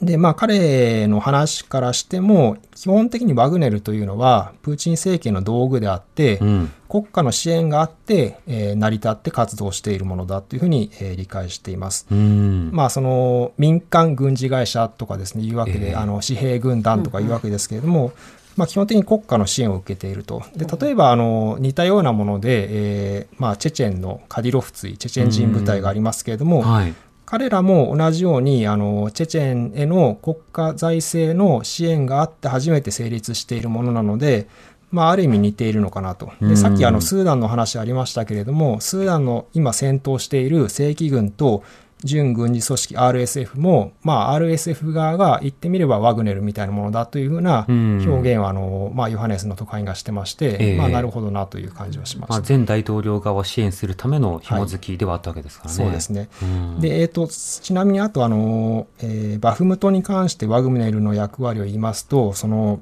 [0.02, 6.72] で、まあ彼の話からしても、基本的にワグネルというのは、プーチン政権の道具であって、うん。
[6.88, 12.07] 国家の支援があって、えー成り立って活動しているものだというふうに、えー理解しています。
[12.11, 12.70] うん。
[12.72, 18.12] まあその民間軍事会社とかですね、いうわけで、ええあの私兵軍団とかいうわけですけれども、
[18.57, 20.42] まあ基本的に国家の支援を受けていると。
[20.54, 26.94] で、例えばあの似たようなもので、えーまあチェチェンのカディロフツィ、チェチェン人部隊がありますけれども、はい。
[27.26, 34.46] 彼らも同じようにあのチェチェンへの国家財政の支援があって初めて成立しているものなので、
[34.90, 36.32] まあ、ある意味似ているのかなと。
[36.40, 41.62] うんでさっきあのスーダンの話ありましたけれども、スーダンの今戦闘している正規軍と
[42.05, 52.57] 準軍事組織 RSF も、まあ、RSF 側が言ってみればワグネルみたいなものだというふうなうん表現をあの、まあ、ヨハネスの特派員がしてまして、ええまあ、なるほどなという感じはしままあ、した。
[52.57, 55.77] 前大統領側を支援するための紐づきではあったわけですからね。
[55.77, 56.29] そうですね。
[56.43, 56.81] うん。
[56.81, 62.81] で、えっ、と、ちなみにあとあの、えーバフムトに関してワグネルの役割を言いますと、その、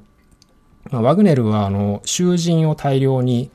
[0.91, 3.51] まあ、ワグネルはあの囚人を大量に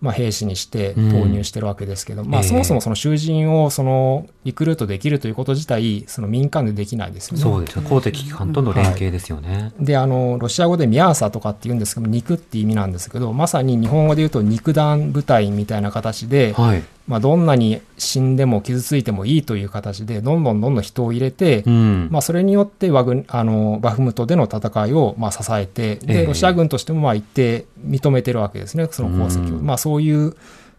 [0.00, 7.42] まあ、兵士にして投入してるわけですけど、まあ、そもそもその囚人をそのリクルートできるということ自体、その民間でできないですよね。
[7.42, 9.72] そうです公的機関との連携ですよね。
[9.76, 29.58] はい、で、あの、ロシア語でミャーサとかって言うんですけど、肉って意味なんですけど、まさに日本語で言うと肉弾部隊みたいな形で、はい、まあ、どんなに死んでも傷ついてもいいという形で、どんどんどんどん人を入れて、うん、まあ、それによってワグあのバフムトでの戦いをまあ支えて、で、ロシア軍としてもまあ一定認めてるわけですね、その功績を。
[29.58, 30.34] うん、まあ、そういう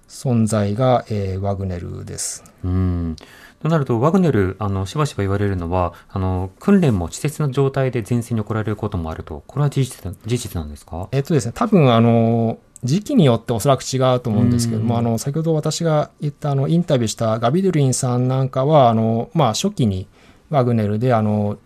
[0.09, 2.43] 存在が、えー、ワグネルです。
[2.63, 3.15] うん。
[3.61, 11.09] となると、ワグネル、あの、しばしば言われるのは、あの、訓練も稚拙な状態で前線に送られることもあると、これは事実事実なんですか？
[11.11, 20.07] えっとですね、多分、あの、時期によっておそらく違うと思うんですけども、あの先ほど私が言ったあのインタビューしたガビドゥリンさんなんかはあの、まあ、初期に
[20.49, 21.57] ワグネルであの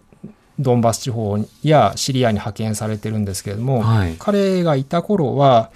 [0.59, 5.71] ドンバス地方やシリアに派遣されてるんですけれども、はい、彼がいた頃は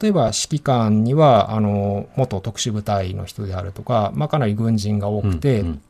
[0.00, 5.82] 例えば指揮官にはあの元特殊部隊の人であるとか、まあ、かなり軍人が多くて、うん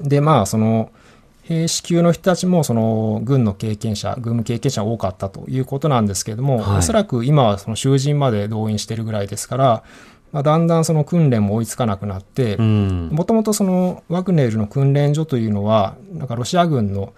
[0.00, 0.92] うん、でまあその
[1.42, 9.82] 兵士級の人たちもその軍の経験者、軍務経験者多かったということなんですけれども、はい、おそらく今はその囚人まで動員しているぐらいですから、
[10.32, 17.12] まあ、だんだんその訓練も追いつかなくなって、もともとそのワグネルの訓練所というのは、なんかロシア軍の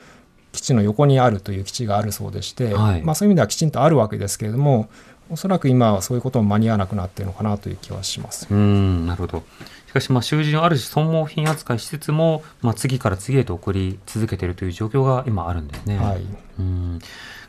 [0.52, 4.88] 基地の横にあるという基地があるそうでして、はい、まあ、そういう意味ではきちんとあるわけですけれども、
[5.32, 8.46] おそらく今はそういうことも間に合わなくなっているのかなという気はします。
[8.50, 9.42] うんなるほど
[9.88, 15.98] しかし、まあ、囚人をある種損耗品扱いしつつも、まあ、次から次へと送り続けているという状況が今あるんですね。
[15.98, 16.22] はい、
[16.58, 16.98] うん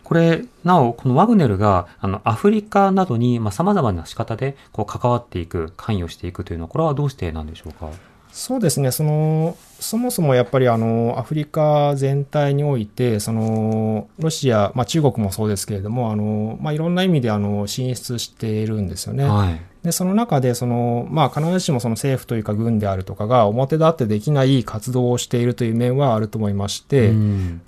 [0.03, 7.89] これ、なお、このワグネルが、あの、アフリカなどに、まあ、様々な仕方で、こう、関わっていく、関与していくというのは、これはどうしてなんでしょうか？
[8.33, 19.25] そうですね、その、そもそもやっぱりあの、アフリカ全体において、その、ロシア、まあ中国もそうですけれども、あの、まあいろんな意味であの、進出しているんですよね。
[19.25, 19.61] はい。
[19.83, 27.11] で、その中で、その、まあ、必ずしもその政府というか軍であるとかが表立ってできない活動をしているという面はあると思いまして、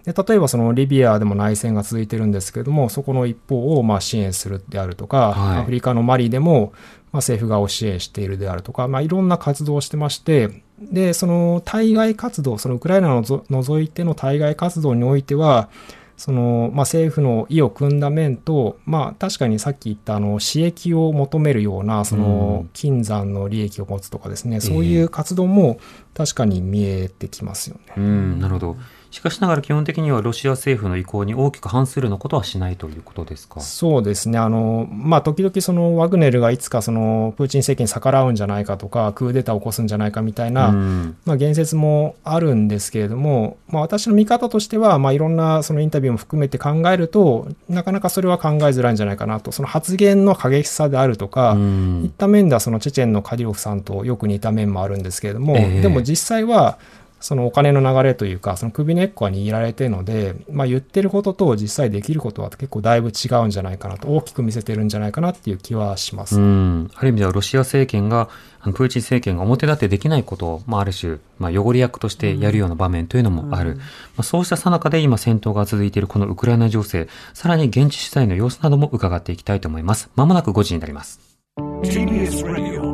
[0.05, 6.71] で例えばそのリビアでも内戦が続いてるんですけれども、そこの一方をまあ支援するであるとか、はい、アフリカのマリでも、
[7.11, 15.69] まあ、政府側を支援しているであるとか、まあ、いろんな活動をしてまして、で、その対外活動、そのウクライナを除いての対外活動においては、
[16.17, 25.79] その、まあ、政府の意を組んだ面と、まあ、確かにさっき言ったあの私益を求めるようなその金山の利益を持つとかですね、うん、そういう活動も
[26.13, 27.93] 確かに見えてきますよね。
[27.97, 28.77] うん、なるほど。
[29.15, 33.61] しかしながら基本的にはロシア政府の意向に大きく反するのことはしないということですか？
[33.61, 34.37] そうですね。
[34.37, 56.77] あの、まあ、時々そのワグネルがいつかそのプーチン政権に逆らうんじゃないかとか、クーデターを起こすんじゃないかみたいな、うん、まあ、言説もあるんですけれども、まあ、私の見方としては、まあ、いろんなそのインタビューも含めて考えると、なかなかそれは考えづらいんじゃないかなと、その発言の過激さであるとか、うん、いった面ではそのチェチェンのカディロフさんとよく似た面もあるんですけれども、えー、でも実際は、
[57.25, 66.39] そのお金の流れというか、その首根っこは握られてるので、まあ言ってることと実際できることは結構だいぶ違うんじゃないかなと、大きく見せてるんじゃないかなっていう気はします。
[66.39, 66.91] うん。
[66.93, 73.71] ある意味ではロシア政権が、あのプーチン政権が表立ってできないことを、まあある種、まあ汚り役としてやるような場面というのもある。
[73.71, 73.83] うん、ま
[74.17, 80.11] あそうしたさなかで今戦闘が続いているこのウクライナ情勢、さらに現地取材の様子なども伺っていきたいと思います。
[80.15, 81.19] まもなく5時になります。
[81.57, 82.93] TBS Radio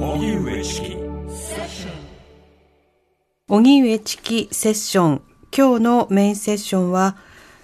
[0.00, 0.99] 荻上チキ
[4.52, 5.22] セッション。
[5.52, 7.16] 今日のメインセッションは、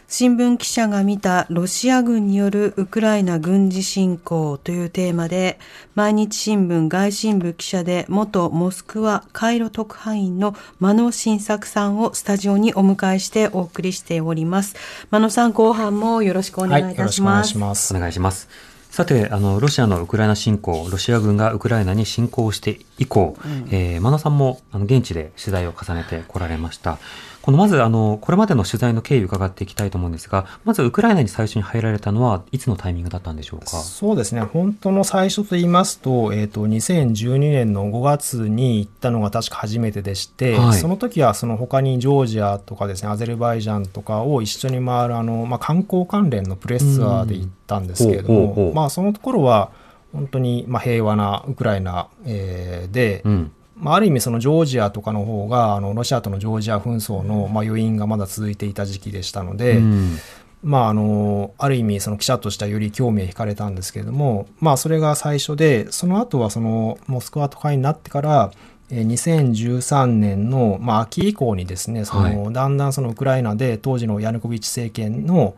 [0.08, 5.60] 新聞記者が見たロシア軍によるウクライナ軍事侵攻というテーマで、
[5.94, 14.74] 毎日新聞外信部記者で元モスクワカイロ特派員の真野新作さんをスタジオにお迎えしてお送りしております。
[15.12, 17.22] 真野さん後半もよろしくお願いいたします。
[17.22, 17.94] はい、お願いします。
[17.94, 18.48] お願いします。
[18.96, 26.98] さて、あの、ロシアのウクライナ侵攻、ロシア軍がウクライナに侵攻して以降、うん、えー、真野さんも、あの、現地で取材を重ねてこられました。
[27.46, 33.66] このまずあの、これまでの取材の経緯を伺っていきたいと思うんですが、まずウクライナに最初に入られたのはいつのタイミングだったんでしょうか？
[33.66, 49.70] そうですね、本当の最初と言いますと、えっ、ー、と、2012年の5月に行ったのが確か初めてでして、はい、その時はその他にジョージアとかですね、アゼルバイジャンとかを一緒に回るあの、まあ、観光関連のプレスツアーで行ったんですけれども、まあ、その頃は、
[50.12, 60.16] 本当にまあ平和なウクライナ、えー、で、うん、まあ、ある意味そのジョージアとかの方があのロシアとのジョージア紛争のまあ余韻がまだ続いていた時期でしたので、うん、
[60.62, 68.50] まあ、あのある意味その記者としてはより興味を惹かれたんですけれども、まあ、それが最初でその後はそのモスクワとかになってから
[68.90, 75.56] 2013年の、まあ、秋以降にですねその、だんだんそのウクライナで当時のヤヌコビッチ政権の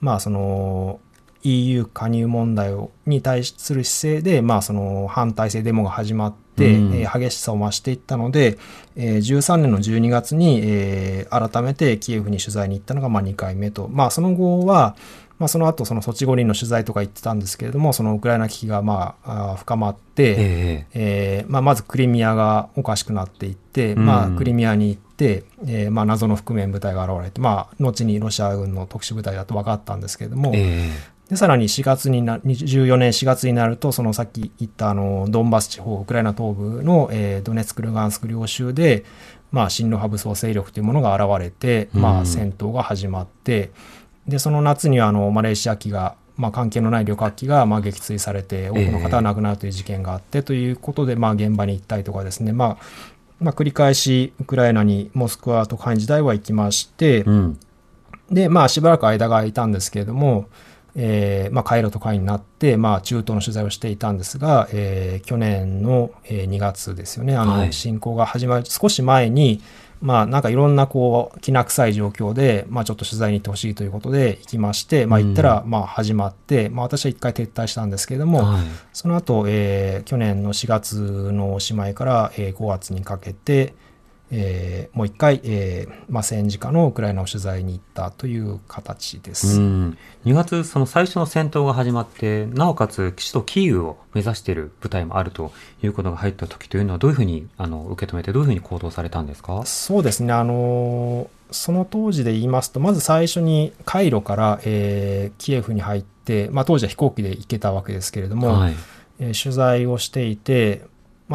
[0.00, 1.00] まあその
[1.44, 6.94] EU 加入問題をに対する姿勢で、まあ、その反体制デモが始まって、うん。
[6.94, 8.58] えー激しさを増していったので、
[8.96, 14.94] えー13年の12月に、えー改めてキエフに取材に行ったのがまあ2回目と、まあ、その後は、
[15.38, 24.06] まあ、その後そのソチ五輪の取材とか行ってたんですけれどもそのウクライナ危機がまあ深まって、えええーまあ、まずクリミアがおかしくなっていって、うん。
[24.06, 30.90] まあ、クリミアに行って、えーまあ、謎の覆面部隊が現れて、まあ、後にロシア軍の特殊部隊だと分かったんですけれども、え
[31.34, 39.04] でさらに4月にな14年4月になるとそのさっき言ったあのドンバス地方ウクライナ東部の、えードネツクルガンスク両州で、
[39.50, 43.72] まあ、親ロ派武装勢力というものが現れて、まあ、うん戦闘が始まって、
[44.28, 52.84] でその夏にはあのマレーシア機が、まあ、関係のない旅客機がまあ撃墜されて多くの方が亡くなるという事件があって、ということで、まあ、現場に行ったりとかですね、まあ
[53.40, 57.58] まあ、繰り返しウクライナにモスクワ特派員時代は行きまして、うん。
[58.30, 60.46] で、まあ、しばらく間が空いたんですけれども、
[60.96, 67.72] えーまあ、カイロと会になって、まあ、中東の取材をしていたんですが、えー去年の、えー2月ですよね、あの、はい。
[67.72, 69.60] 侵攻が始まる少し前に、
[70.00, 78.62] まあ、なんかいろんな、こう、きな臭い状況で、まあ、ちょっと取材に行ってほしいということで行きまして、まあ、行ったら、まあ、始まって、まあ、私は一回撤退したんですけれども、はい。
[78.92, 80.96] その後、えー去年の4月
[81.32, 83.74] のおしまいから、えー5月にかけて、
[84.30, 89.58] えーもう一回、えーまあ、戦時下のウクライナを取材に行ったという形でうす。
[89.60, 99.62] ん、2月、その最初の戦闘が始まって、なおかつ首都キーウを目指している部隊もあるということが入った時というのは、どういうふうにあの受け止めて、どういうふうに行動されたんですか？
[99.66, 108.74] そうですね、あのーその当時で言いますと、まず最初にカイロから、えーキエフに入って、まあ、当時は飛行機で行けたわけですけれども、はい。
[109.20, 110.82] えー取材をしていて、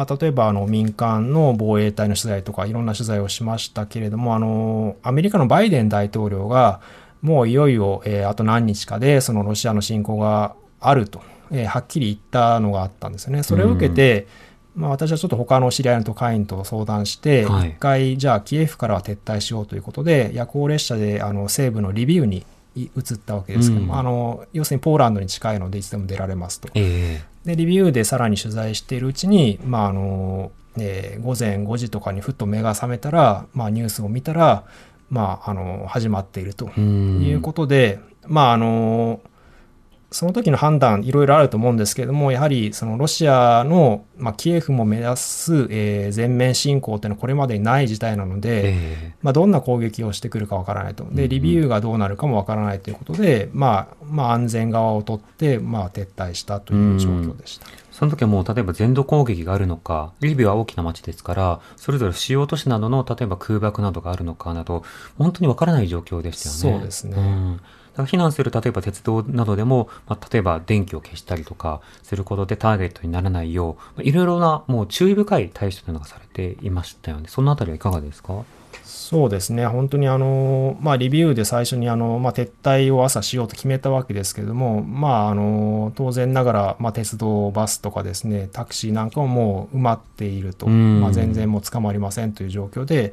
[0.00, 6.80] まあ、例えばあの民間の防衛隊の取材とかいろんな取材をしましたけれどもあのアメリカのバイデン大統領が
[7.20, 13.42] もういよいよ、えーあと何日かでそのロシアの侵攻があると、えーはっきり言ったのがあったんですよね。
[13.42, 14.26] それを受けて、
[14.74, 26.70] まあ、私はちょっと他の知り合いの特派員と相談して、一、はい回じゃあキエフからは撤退しようということで夜行列車であの西部のリビウにい移ったわけですけども、うんあの要するにポーランドに近いのでいつでも出られますと。
[26.74, 34.64] えで、リビューでさらに取材しているうちに、まあ、あの、えー午前5時とかにふっと目が覚めたら、まあ、ニュースを見たら、
[35.10, 36.70] まあ、あの、始まっていると。
[36.78, 39.20] いうことで、まあ、あの、
[40.10, 51.04] その時の判断、いろいろあると思うんですけれども、やはり、そのロシアの、まあ、キエフも目指す、えー全面侵攻というのはこれまでにない事態なので、えまあ、どんな攻撃をしてくるかわからないと。
[51.04, 57.66] で、うんうんリビウがどうなるかもわからないということで、まあ、まあ、安全側を取って、まあ、撤退したという状況でした。
[57.92, 64.82] その時はもう例えば全土攻撃があるのか、リビウは大きな町ですから、それぞれ主要都市などの例えば空爆などがあるのかなど、
[65.18, 66.78] 本当にわからない状況でしたよね。
[66.78, 67.70] そうですねんだから
[68.06, 77.24] 避難する例えば鉄道などでも、まあ、例えば電気を消したりとかすることでターゲットにならないよう、まあいろいろなもう注意深い対処というのがされていましたよね。
[77.28, 78.44] そのあたりはいかがですか？
[78.84, 91.00] そうですね、本当にあの、まあ、リビューで最初にあの、まあ、撤退を朝しようと決めたわけですけれども、まあ、あの当然ながら、まあ、鉄道、バスとかですね、タクシーなんかももう埋まっていると、うん。
[91.00, 93.12] まあ、全然もう捕まりませんという状況で、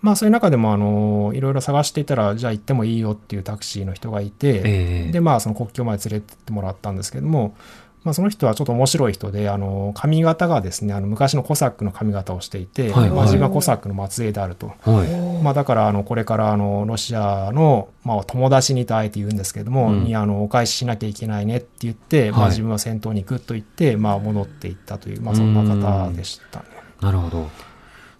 [0.00, 7.56] まあ、そういう中でもあのいろいろ探していたら、じゃあ行ってもいいよっていうタクシーの人がいて、ええで、まあ、その国境まで連れてってもらったんですけども、
[8.04, 14.72] まあ、その人はちょっと面白い人で、あの髪型がですね、あの昔のコサックの髪型をしていて、はいはいまあ、自分はコサックの末裔であると。
[14.82, 15.42] はい。
[15.42, 26.66] まあ、だからあのこれからあのロシアの、まあ、友達にとあえて言うんですけれども、うんにあのお返ししなきゃいけないねって言って、まあ、はい自分は戦闘に行くと言って、まあ、戻っていったという、まあ、そんな方でしたね。
[27.00, 27.48] なるほど。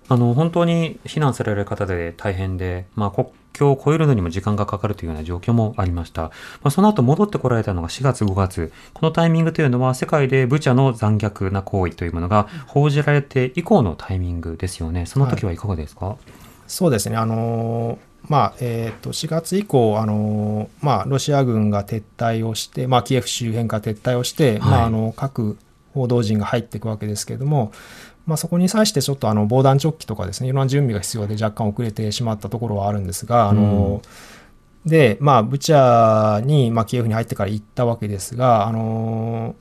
[0.09, 6.23] あの、本当に避難される方で大変で、まあ、国境を越えるのにも時間がかかるというような状況もありました。
[6.23, 6.31] ま
[6.65, 8.73] あ、その後戻ってこられたのが4月5月。
[8.95, 15.07] このタイミングというのは世界でブチャの残虐な行為というものが報じられて以降のタイミングですよね。
[15.07, 16.17] その時はいかがですか、
[16.67, 25.57] そうですね、あのーまあえー、と4月以降、あのーまあ、ロシア軍が撤退をして、まあ、キエフ周辺から撤退をして、まはいあ、あの各
[25.95, 27.73] 報道陣が入っていくわけですけれども、
[28.29, 34.09] まあ、そこに際してちょっとあの防弾チョッキとかですねいろんな準備が必要で若干遅れてしまったところはあるんですが、あのー
[34.85, 39.57] でまあ、ブチャに、まあ、キエフに入ってから行ったわけですが、あの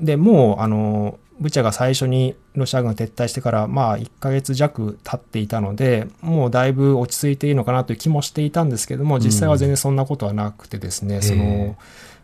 [0.00, 11.76] ーでもう、あのーブチャが最初にロシア軍が撤退してから、まあ、1ヶ月弱経っていたので、もうだいぶ落ち着いているのかなという気もしていたんですけども、実際は全然そんなことはなくてですね、そえの、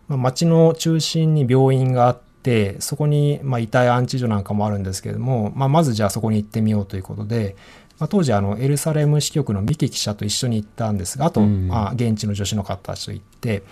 [0.08, 2.33] まあ、町の中心に病院があって、
[2.80, 7.56] そこに、まあ、遺体安置所なんかもあるんですけれども、まあ、まずじゃあそこに行ってみようということで、
[7.98, 11.68] まあ、当時あのエルサレム支局の三木記者と一緒に行ったんですがあと、うん。
[11.68, 13.62] まあ、現地の女子の方たちと行って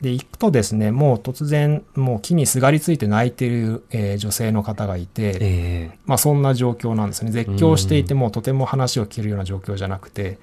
[0.00, 7.30] で、行くとですね、もう突然、もう木にすがりついて泣いている、えー女性の方がいて、えまあそんな状況なんですね。
[7.30, 10.38] 絶叫していてもとても話を聞けるような状況じゃなくて、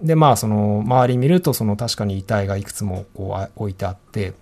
[0.00, 4.32] で、まあその周り見るとその確かに遺体がいくつもこうあ置いてあって、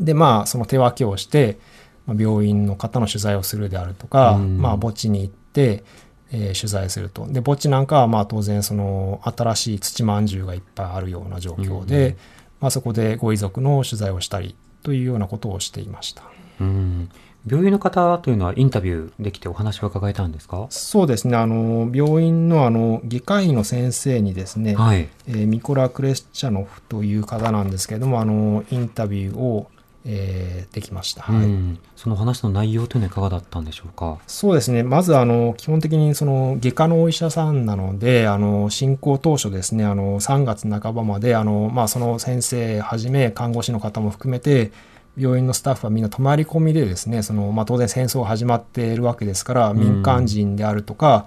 [0.00, 1.58] で、まあその手分けをして、
[2.06, 5.84] まあ病院の方の取材をするであるとか、うんまあ墓地に行って、
[6.32, 7.26] えー取材すると。
[7.26, 12.16] で、墓地なんかはまあ当然その新しい土まんじゅうがいっぱいあるような状況で、うん
[12.60, 16.22] まあそこでご遺族の取材をしたりというようなことをしていました。
[16.60, 17.08] うん。
[17.46, 20.66] 病院の方というのはインタビューできてお話を伺えたんですか？
[20.68, 25.08] そうですね、あの、病院のあの、外科医の先生にですね、はい。
[25.26, 29.70] えーミコラ・クレスチャノフという方なんですけれども、あの、インタビューを、
[30.04, 31.22] えーできました。
[31.22, 31.36] はい。
[31.44, 31.78] うん。
[31.96, 34.18] その話の内容というのはいかがだったんでしょうか？
[34.26, 34.82] そうですね。
[34.82, 44.70] まず、あの、基本的にその外科のお医者さんなので、あの、進行当初ですね、あの、3月半ばまで、あの、まあ、その先生はじめ、看護師の方も含めて、
[45.18, 51.26] 病院のスタッフはみんな泊まり込みでですね、その、まあ、当然戦争始まっているわけですから、民間人であるとか、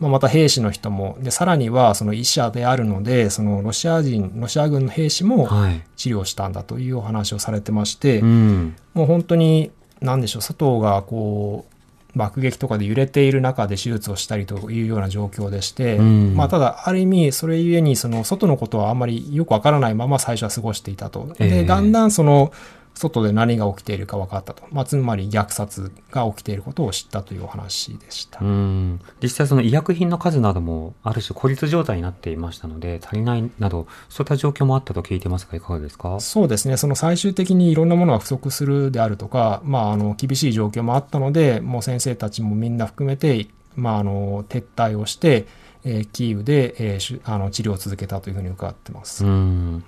[0.00, 5.82] まあ、また兵士の人も、で、さらにはその医者であるので、そのロシア人、ロシア軍の兵士もはい。
[5.96, 8.76] 治療したんだというお話をされてまして、うん。
[8.92, 9.70] もう本当に、
[10.00, 21.34] なんでしょう、外がこう、爆撃とかで揺れている中で手術をしたりというような状況でして、うんまあ、ただ、ある意味、それゆえに、その、外のことはあんまりよくわからないまま最初は過ごしていたと。
[21.38, 22.52] ええで、だんだんその、
[22.94, 24.62] 外で何が起きているか分かったと。
[24.70, 28.38] まあ、つまり虐殺が起きていることを知ったというお話でした。
[28.40, 36.20] うん実際その医薬品の数などもある種孤立状態になっていましたので足りないなどそういった状況もあったと聞いてますがいかがですか？
[36.20, 45.46] そうですね、その最終的にいろんなものが不足するであるとか、まあ、あの厳しい状況もあったので、もう先生たちもみんな含めて、まあ、あの撤退をして、
[45.84, 49.24] えーキーウで、えーあの治療を続けたというふうに伺ってます。
[49.26, 49.84] うん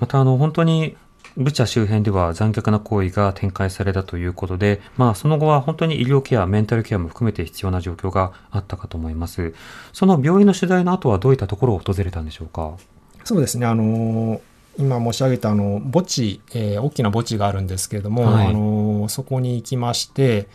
[0.00, 0.96] またあの本当に
[1.40, 9.54] ブチャ周辺では残虐な行為が展開されたということで、まあその後は本当に医療ケア、メンタルケアも含めて必要な状況があったかと思います。
[9.92, 12.74] その病院の取材の後はどういったところを訪れたんでしょうか？
[13.24, 14.40] そうですね、あの
[14.78, 18.46] 今申し上げたあの墓地、えー大きな墓地があるんですけれども、はい。
[18.48, 20.46] あのそこに行きまして、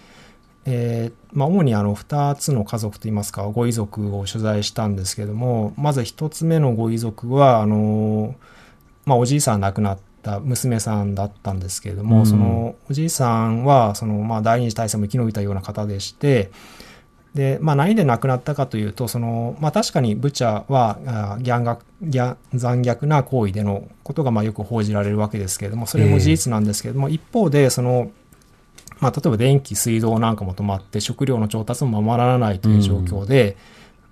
[0.66, 8.34] えーまあ、主にあの2つの家族といいますかご遺族を取材したんですけれどもまず1つ目のご遺族はあの、
[9.06, 12.26] まあ、おじいさん亡くなった娘さんだったんですけれども、うん。
[12.26, 16.52] そのおじいさんはその、まあ、第二次大戦も生き延びたような方でして
[17.36, 28.12] で、まあ、何で亡くなったかというとその、まあ、確かにブチャはあギャンがギャン残虐な行為でのことがまあよく報じられるわけですけれどもそれも事実なんですけれども、一方でその、
[29.00, 33.58] まあ、例えば電気水道なんかも止まって食料の調達もままならないという状況で、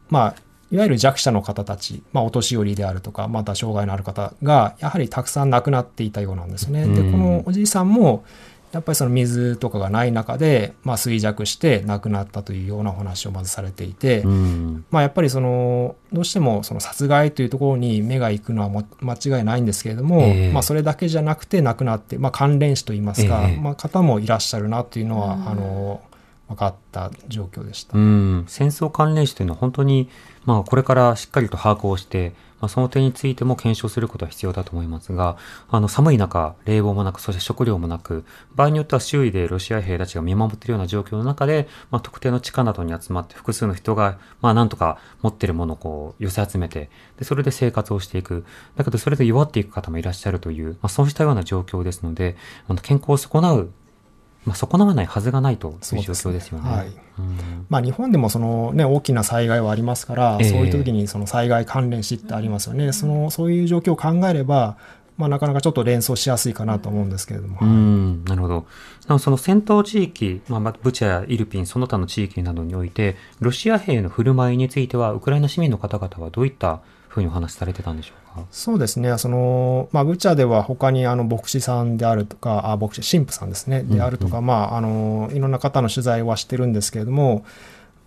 [0.09, 0.35] まあ
[0.73, 6.87] いわゆる弱者の方たち、まあ、お年寄りであるとか、また障害のある方が、やはりたくさん亡くなっていたようなんですね。
[6.87, 7.11] で、うん。
[7.11, 8.23] このおじいさんも、
[8.71, 14.85] やっぱりその水とかがない中で、まあ、衰弱して亡くなったというようなお話をまずされていて、うん。
[14.89, 20.51] まあ、やっぱりそのどうしてもその殺害というところに目が行くのはも間違いないんですけれども、ええ。
[20.51, 23.61] まあ、それだけじゃなくて亡くなって、まあ、関連死といいますか、ええ。
[23.61, 26.01] まあ、方もいらっしゃるなというのは、あの
[26.49, 27.97] 分かった状況でした。
[27.97, 30.09] うん、戦争関連死というのは本当に、
[30.45, 32.33] まあ、これからしっかりと把握をして、
[32.63, 35.35] まあ、その点についても検証することは必要だと思いますが、
[35.69, 38.23] あの、寒い中、冷房もなく、そして食料もなく、
[38.55, 48.45] 場合によっては周囲でロシア兵たちが見守っているような状況の中で、まあ、特定の地下などに集まって複数の人が、まあ、なんとか持っているものをこう、寄せ集めて、で、それで生活をしていく。
[48.77, 52.37] だけど、それで弱っていく方もいらっしゃるという、まあ、そうしたような状況ですので、
[52.69, 53.71] あの健康を損なう、
[54.45, 56.69] まあ、損なわないはずがないという状況ですよね。
[56.69, 64.77] はいうんまあ、日本でもその、ね、大きな災害はありますから、ええそういった時にその災害関連死ってありますよね、そのそういう状況を考えれば、
[65.15, 67.59] まあ、なかなかちょっと連想しやすいかなと思うんですけれども。
[67.61, 68.65] うはいん、なるほど。
[69.07, 78.15] なおその戦闘地域、まあまあ、ブチャやイルピン、その他の地域などにおいて、ロシア兵の振る舞いについては、ウクライナ市民の方々はどういったふうにお話しされてたんでしょう？
[78.17, 78.22] か。
[78.51, 87.45] そうですね、そのまあ、ブチャでは他にあの牧師さんであるとか、あ牧師、神父さんですね、であるとか、まあ、あのいろんな方の取材はしてるんですけれども、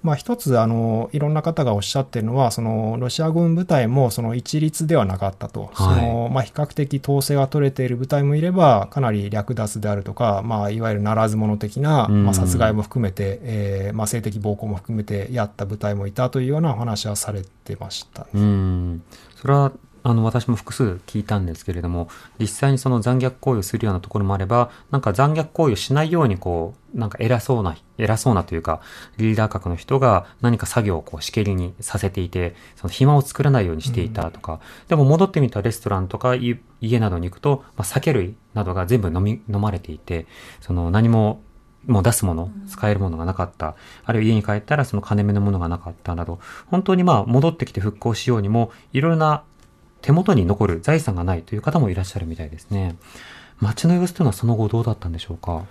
[0.06, 12.24] まあ、一つあの、いろんな方がおっしゃってるのは、そのロシア軍部隊もその一律ではなかったと、そのまあ、比較的統制が取れている部隊もいれば、かなり略奪であるとか、まあ、いわゆるならず者的な、うん。
[12.24, 18.28] まあ、殺害も含めて、えーまあ、性的暴行も含めてやった部隊もいたというようなお話はされてましたね。
[18.34, 19.02] うん。
[19.34, 19.72] それは、
[20.06, 28.80] あの私も複数聞いたんですけれども実際にその残虐行為をするようなところもあればなんか残虐行為をしないようにこうなんか偉そうな偉そうなというか
[29.16, 40.26] リーダー格の人が何か作業をこうしけりにさせていてその暇を作らないようにしていたとか、でも戻ってみたレストランとかい家などに行くと、まあ、酒類などが全部飲み飲まれていて
[40.60, 41.42] その何も
[41.86, 43.76] もう出すもの、使えるものがなかった。
[44.04, 49.44] あるいは家に帰ったらその金目のものがなかったなど、本当にまあ戻ってきて復興しようにも、いろいろな
[50.02, 52.96] 手元に残る財産がないという方もいらっしゃるみたいですね。
[53.60, 55.64] 街の様子というのはその後どうだったんでしょうか？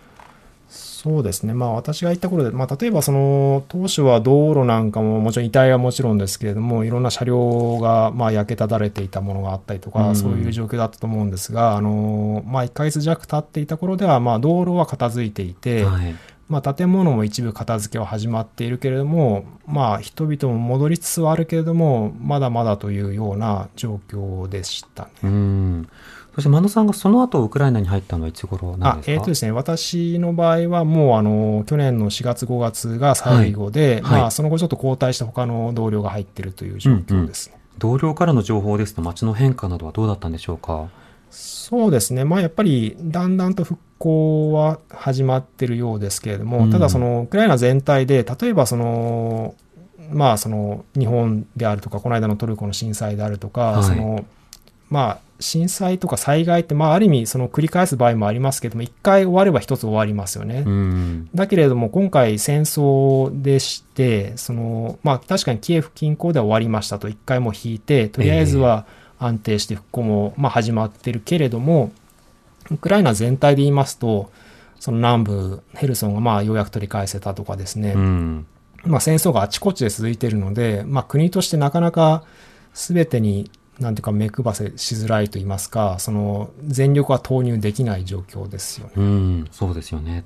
[0.67, 16.15] そうですね、まあ、私が行った頃で、まあ、例えばその当初は道路なんかももちろん遺体はもちろんですけれどもいろんな車両がまあ焼けただれていたものがあったりとか、うんそういう状況だったと思うんですがあの、まあ、1ヶ月弱経っていた頃ではまあ道路は片付いていて、はい。
[16.47, 25.09] まあ、建物も一部片付けは始まっているけれども、まあ、人々も戻りつつはあるけれどもまだまだというような状況でしたね。
[25.23, 25.89] うん。
[26.35, 29.11] そして、真野さんがその後ウクライナに入ったのはいつ頃なんですか？
[29.13, 37.57] あえーとですね、私の場合はもうあの去年の4月、5月が最後で、はいまあ、はいその後ちょっと交代して他の同僚が入っているという状況ですね。
[37.77, 40.89] 同僚からの情報ですと街の変化などはどうだったんでしょうか？
[41.31, 49.55] そうですね、まあ、やっぱりだんだんと復興は始まっているようですけれども、うんただ、そのウクライナ全体で、例えばその、
[50.11, 54.25] まあ、その日本であるとか、この間のトルコの震災であるとか、はいその
[54.89, 60.63] まあ、震災とか災害って、まあ、ある意味、その繰り返す場合もありますけれども、一回終われば一つ終わりますよね。
[60.65, 61.29] うん。
[61.33, 68.85] だけれども、今回戦争でして、その、まあ確かにキエフ近郊では終わりましたと、一回も引いて、とりあえずは
[69.19, 71.91] 安定して復興も、まあ始まってるけれども、
[72.71, 74.31] ウクライナ全体で言いますと、
[74.79, 78.45] その南部、ヘルソンがまあようやく取り返せたとかですね、うん。
[78.85, 82.23] まあ戦争があちこちで続いているので、まあ国としてなかなか
[82.73, 83.49] 全てに、
[83.79, 88.93] なんていうか目配せしづらいと言いますか、その全力は投入できない状況ですよね。
[88.97, 90.23] うん、そうですよね。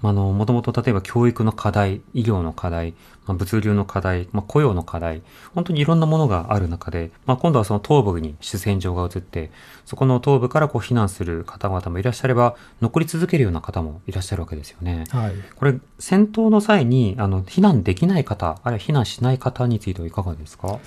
[0.00, 2.94] まああの、もともと例えば教育の課題、医療の課題、
[3.26, 5.22] まあ、物流の課題、まあ、雇用の課題、
[5.54, 9.50] 本当にいろんなものがある中で、まあ、今度はその東部に主戦場が移って、
[9.84, 15.04] そこの東部からこう避難する方々もいらっしゃれば、残り続けるような方もいらっしゃるわけですよね。
[15.10, 15.32] はい。
[15.56, 20.78] これ、戦闘の際に、あの、避難できない方、あるいは避難しない方についてはいかがですか？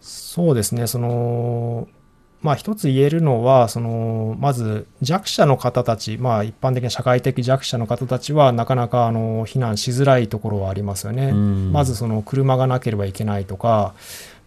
[0.00, 1.86] そうですね、その、
[2.42, 11.28] まあ一つ言えるのは、その、まず弱者の方たち、まあ一般的な社会的弱者の方たちはなかなかあの避難しづらいところはありますよね。
[11.28, 13.94] うんまずその車がなければいけないとか、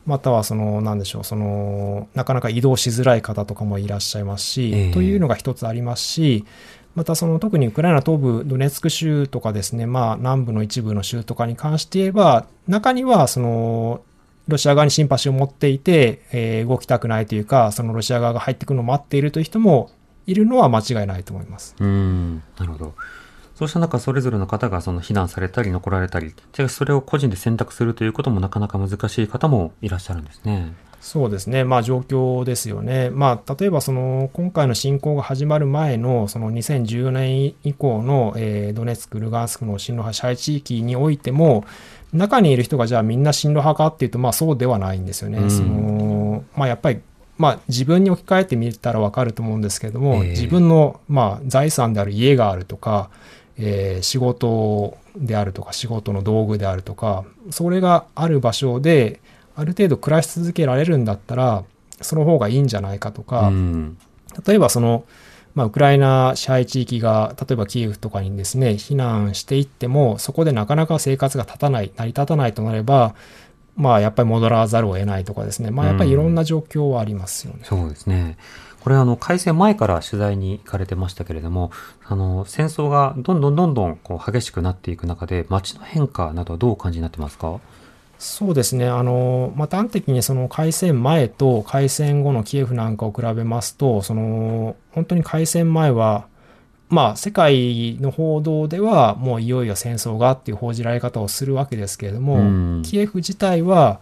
[0.06, 6.46] またはその、なんでしょう、その、なかなか移動しづらい方とかもいらっしゃいますし、ええというのが一つありますし、
[6.94, 14.02] またその特にウクライナ東部ドネツク州とかですね、まあ南部の一部の州とかに関して言えば、中にはその、
[14.48, 19.92] ロシア側にシンパシーを持っていて、えー動きたくないというか、そのロシア側が入ってくるのを待っているという人も
[20.28, 21.76] いるのは間違いないと思います。
[21.80, 22.96] うん、なるほど。
[23.56, 30.74] そうした中、それぞれの方がその避難されたり残られたり、じゃあそれを個人で選択するということもなかなか難しい方もいらっしゃるんですね。
[31.00, 41.64] そうですね、まあ、状況ですよね、まあ、例えばその今回の侵攻が始まる前のその2014年以降の、えードネツク、ルガンスクの親ロ派支配地域においても、
[42.12, 45.38] 中にいる人がじゃあみんな親ロ派かっていうと、まあ、そうではないんですよね。
[45.38, 47.00] うんそのまあ、やっぱり
[47.38, 53.10] まあ、自分に置き換えてみたらわかると思うんですけれども、ええ自分の、まあ、財産である家があるとか、
[53.58, 59.22] えー仕事であるとか仕事の道具であるとかそれがある場所で
[59.56, 61.64] ある程度暮らし続けられるんだったら
[62.02, 63.98] その方がいいんじゃないかとか、うん、
[64.46, 65.06] 例えばその、
[65.54, 73.16] まあ、ウクライナ支配地域が例えばキーウとかにですね避難していってもそこでなかなか生活が立たない成り立たないとなれば
[73.78, 77.60] まあやっぱり戻らざるを得ないとかですねまあやっぱりいろんな状況はありますよね。
[77.64, 78.38] そうですね。
[78.86, 81.72] これあの、開戦前から取材に行かれてましたけれども、
[82.08, 87.60] あの、戦争がどんどんどんどんこう激しくなっていく中で、街の変化などはどうお感じになってますか？
[88.20, 96.28] そうですね、あのまあ、端的にその開戦前と開戦後のキエフなんかを比べますと、その本当に開戦前は、
[96.88, 102.84] まあ、世界の報道では、もういよいよ戦争がっていう報じられ方をするわけですけれども、うん。
[102.86, 104.00] キエフ自体は、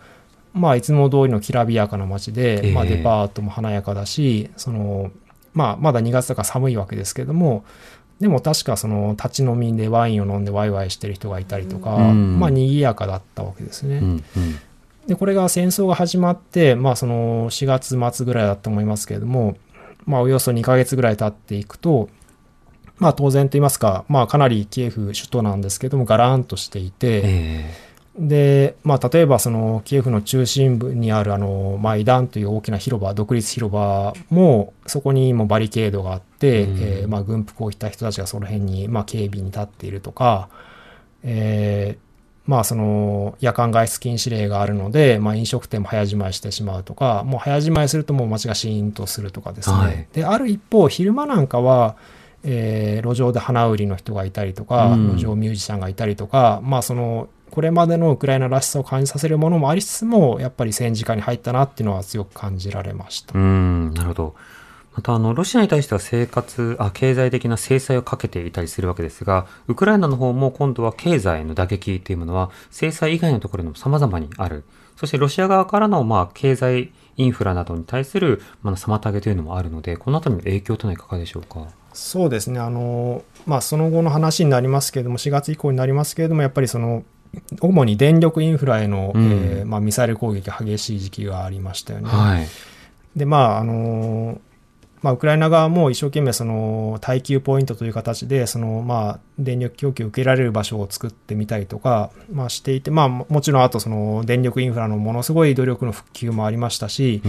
[0.53, 5.11] まあ、いつも通りのきらびやかな街で、ええまあ、デパートも華やかだし、その
[5.53, 7.63] まあ、まだ2月だから寒いわけですけれども、
[8.19, 13.97] でも確かその立ち飲みでワインを飲んでワイワイしてる人がいたりとか、うんまあ賑やかだったわけですね。
[13.97, 14.23] うん、うん。
[15.07, 19.57] で、これが戦争が始まって、まあその4月末ぐらいだと思いますけれども、
[20.05, 22.09] まあおよそ2ヶ月ぐらい経っていくと、
[22.97, 27.73] まあ当然と言いますか、まあかなりキエフ首都なんですけども、ガラーンとしていて、え
[28.17, 36.77] で、まあ、例えばそのキエフの中心部にあるあのマイダンという大きな広場、独立広場もそこにもバリケードがあって、うん。
[36.79, 40.49] えーまあ、軍服を着た人たちがその辺にまあ警備に立っているとか、
[41.23, 42.13] えー
[42.45, 49.75] まあその夜間外出禁止令があるので、まあ、飲食店も早じまいしてしまうとか、もう早じまいするともう街がシーンとするとかですね。
[49.77, 50.07] はい。
[50.11, 51.95] で、ある一方、昼間なんかは、
[52.43, 55.15] えー路上で花売りの人がいたりとか、うん。
[55.15, 63.37] 路上ミュージシャンがいたりとか、まあその、これまでのウクライナらしさを感じさせるものもありつつも、やっぱり戦時下に入ったなっていうのは強く感じられました。
[63.37, 64.35] うん、なるほど。
[64.95, 74.63] また、あの、ロシアに対しては生活、あ、経済的な制裁をかけていたりするわけですが、ウクライナの方も今度は経済の打撃っていうものは、制裁以外のところにも様々にある。
[74.95, 81.67] そしてロシア側からの、まあ、経済インフラなどに対する、まあ、妨げというのもあるので、このあたりの影響というのはいかがでしょうか？
[81.93, 87.03] そうですね、あのまあ、その後の話になりますけれども、4月以降になりますけれども、やっぱりその、
[87.59, 92.09] 主に電力インフラへの、うんえーまあ、ミサイル攻撃が激しい時期がありましたよね。
[92.09, 92.47] はい。
[93.15, 94.39] で、まあ、あの
[95.01, 107.21] まあ、ウクライナ側も一生懸命その耐久ポイントという形でその、まあ、電力供給を受けられる場所を作ってみたりとか、まあ、していて、まあ、ももちろんあとその電力インフラのものすごい努力の復旧もありましたし。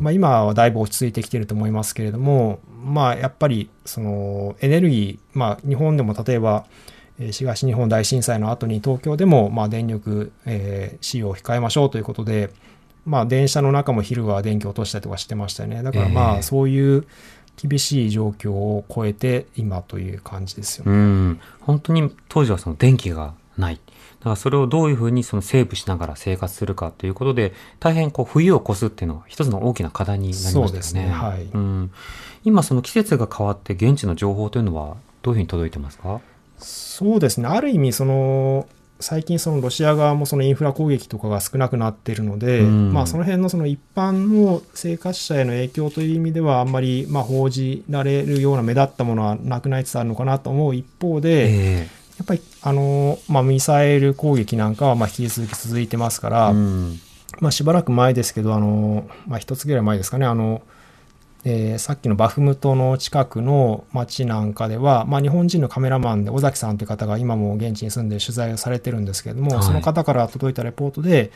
[0.00, 12.50] まあ、今はだいぶ落ち着いてきてると思いますけれども、まあ、やっぱりそのエネルギー、まあ、日本でも例えばえー東日本大震災の後に東京でもまあ電力、えー使用を控えましょうということで、
[13.04, 15.82] まあ、電車の中も昼は電気を落としたりとかしてましたよね。
[15.82, 16.38] だからまええ。
[16.38, 17.06] あそういう
[17.56, 20.92] 厳しい状況を超えて今という感じですよね。
[20.92, 23.80] うん、本当に当時はその電気がない。
[24.20, 30.68] だからそれをどういうふうにそのセーブしながら生活するかということで、大変こう冬を越すっていうのは一つの大きな課題になりましたよね。
[30.68, 31.08] そうですね。
[31.08, 31.42] はい。
[31.42, 31.90] うん、
[32.44, 36.20] 今その季節が変わって現地の情報というのはどういうふうに届いてますか？
[36.58, 38.66] そうですね、ある意味、その
[38.98, 42.92] 最近、そのロシア側もそのインフラ攻撃とかが少なくなっているので、うん。
[42.94, 50.74] まあ、その辺のその一般の生活者への影響という意味では、あんまりまあ報じられるような目立ったものはなくなりつつあるのかなと思う。
[50.74, 56.98] 一方で、えやっぱりあの、まあ、ミサイル攻撃なんかはまあ引き続き続いてますから、えうん、
[57.40, 60.62] まあ、しばらく前ですけど、あのまあ、一つぐらい前ですかね、あの
[61.48, 71.30] えーさっきのバフムトの近くの町なんかでは、まあ、日本人のカメラマンで尾崎さんという方が今も現地に住んで取材をされてるんですけれども、はいその方から届いたレポートで、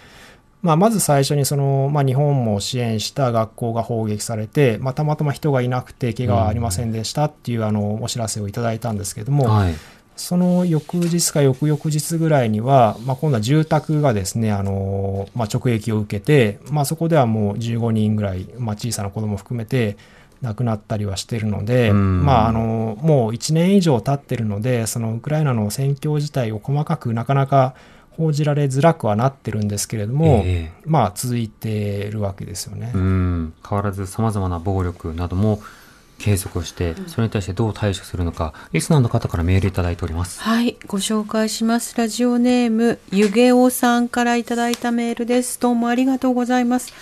[0.63, 9.75] まあ、まず最初にその、まあ、日本も支援した学校が砲撃されて、まあ、たまたま人がいなくて怪我はありませんでしたっていうあのお知らせをいただいたんですけれども、はい。
[10.21, 19.97] その翌日か翌々日ぐらいには、まあ、今度は住宅がですね、あのまあ、直撃を受けて、まあ、そこではもう15人ぐらい、まあ、小さな子供含めて
[20.43, 22.25] 亡くなったりはしているので、うん。
[22.25, 27.75] まあ、あのもう1年以上経ってるので、そのウクライナの戦況自体を細かくなかなか
[28.11, 32.91] 報じられづらくはなってるんですけれども、えまあ、続いてるわけですよね。
[32.93, 35.63] 変わらず様々な暴力なども
[36.21, 40.41] 継続して、それに対してどう対処するのか、リスナーの方からメールいただいております。
[40.41, 41.97] はい、ご紹介します。
[41.97, 45.59] ラジオネーム、ゆげおさんからいただいたメールです。
[45.59, 46.93] どうもありがとうございます。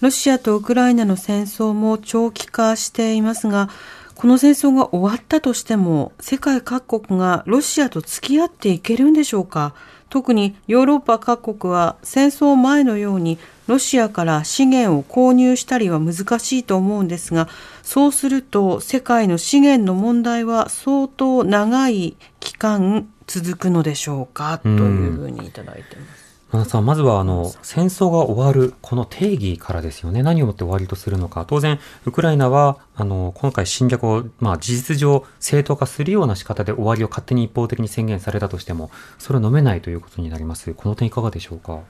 [0.00, 3.70] ロシアとウクライナの戦争も長期化していますが、
[4.14, 9.74] この戦争が終わったとしても、世界各国がロシアと付き合っていけるんでしょうか？
[10.10, 17.48] 特にヨーロッパ各国は戦争前のようにロシアから資源を購入したりは難しいと思うんですが、
[17.82, 24.58] そうすると世界の資源の問題は相当長い期間続くのでしょうか？
[24.62, 26.27] というふうにいただいてます。
[26.50, 30.22] 真田さん、まずはあの戦争が終わるこの定義からですよね。
[30.22, 31.44] 何をもって終わりとするのか。
[31.46, 40.72] 当然、ウクライナはあの今回侵略を、まあ、事実上正当化するような仕方で終わりを勝手に一方的に宣言されたとしても、それは飲めないということになります。
[40.72, 41.80] この点いかがでしょうか？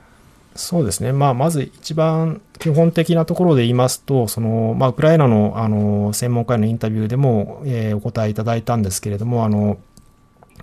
[0.57, 9.79] そうですね、まあ、まず一番基本的なところで言いますと、そのまあ、ウクライナのあの専門家へのインタビューでも、えーお答えいただいたんですけれども、あの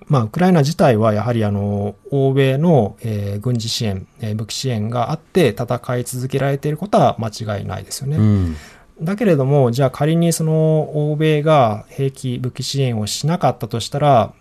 [0.07, 8.17] まあ、ウクライナ自体はやはりあの欧米の、えー軍事支援、えー武器支援があって戦い続けられていることは間違いないですよね。
[8.17, 8.55] うん。
[9.01, 14.33] だけれども、じゃあ仮にその欧米が兵器、武器支援をしなかったとしたら、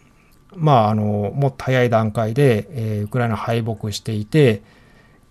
[0.55, 4.63] まあ、あの、もっと早い段階で、えーウクライナ敗北していて、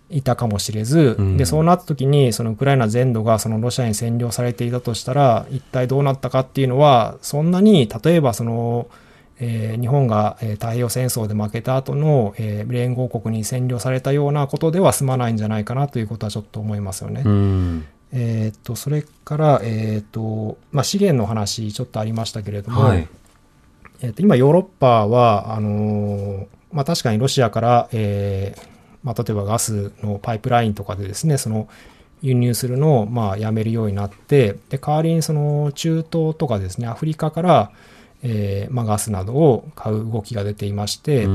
[0.09, 8.87] いたかもしれず、うんで、そうなった時に、そのウクライナ全土がそのロシアに占領されていたとしたら、一体どうなったかっていうのは、そんなに、例えばその、
[9.39, 17.23] えー日本が、えー太平洋戦争で負けた後の、えー連合国に占領されたようなことでは済まないんじゃないかなということはちょっと思いますよね。
[17.25, 17.85] うん。
[18.11, 23.07] えーっと、それから、えーっと、まあ、資源の話、ちょっとありましたけれども、はい。
[24.01, 28.67] えーっと、今、ヨーロッパは、あのーまあ、確かにロシアから、えー
[29.03, 31.67] まあ、例えばガスのパイプラインとかでですね、その
[32.21, 37.71] 輸入するのをまあやめるようになって、で代わりにその中東とかですね、アフリカから、
[38.25, 41.27] えーまあ、ガスなどを買う動きが出ていまして、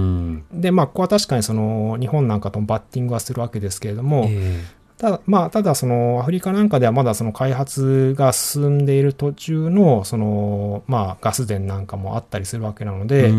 [0.53, 13.33] で、まあ、ここは確かにその日本なんかともバッティングはするわけですけれども、えー、ただ、まあ、ただそのアフリカなんかではまだその開発が進んでいる途中のその、まあ、ガス田なんかもあったりするわけなので、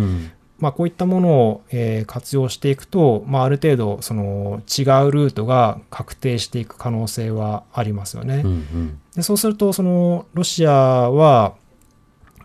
[0.59, 8.41] まあ、こういったものを、えー、活用していくと、まあ、ある程度その違うルートが確定していく可能性はありますよね。
[8.45, 11.55] うんうん、でそうするとそのロシアは、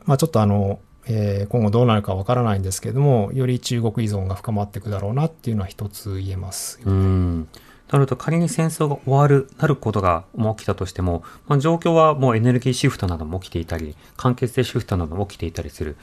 [0.07, 6.85] まあ、ちょっとあの、えー、今後どうなるかわからないんですけれどもより中国依存が深まっていくだろうなっていうのは一つ言えますね。
[6.87, 7.49] うん
[7.91, 15.97] なると仮に戦争が終わる、なることが起きたとしても、まあ、状況はもうエネルギーシフトなども起きていたり、間欠性シフトなども起きていたりする。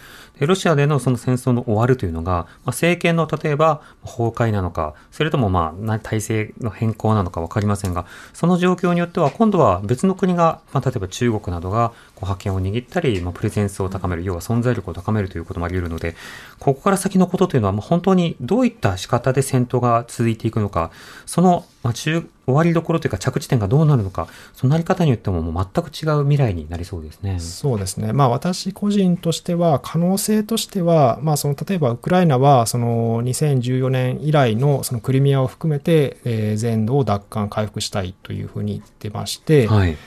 [0.47, 16.15] ロシアでのその戦争の終わるというのが、まあ、政権の例えば崩壊なのか、それともまあ体制の変更なのかわかりませんが、その状況によっては今度は別の国が、まあ、例えば中国などがこう覇権を握ったり、まあ、プレゼンスを高める、要は存在力を高めるということもあり得るので、
[16.59, 20.91] ここから先のことというのはもう本当にどういった仕方で戦闘が続いていくのか、
[21.25, 27.39] そのまあ、中、終わりどころというか着地点がどうなるのか、そのなり方によってももう全く違う未来になりそうですね。
[27.39, 28.13] そうですね。
[28.13, 39.97] まあ私個人としては、可能性としては、まあその例えばウクライナは、その2014年以来のそのクリミアを含めて、えー、全土を奪還、回復したいというふうに言ってまして、はい、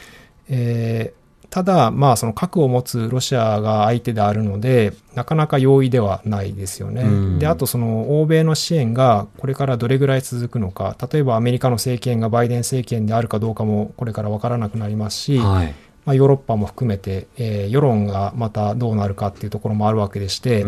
[0.49, 1.24] えー
[1.55, 7.39] ただ、まあ、その核を持つロシアが相手であるので、なかなか容易ではないですよね。
[7.39, 15.73] で、あと、その欧米の支援がこれからどれぐらい続くのか、例えばアメリカの政権がバイデン政権であるかどうかもこれからわからなくなりますし、はい、
[16.05, 20.65] まあ、ヨーロッパも含めて、えー、世論がまたどうなるかっていうところもあるわけでして、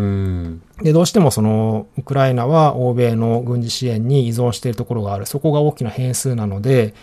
[0.81, 6.93] でどうしてもそのウクライナは欧米の軍事支援に依存しているところがある、そこが大きな変数なので、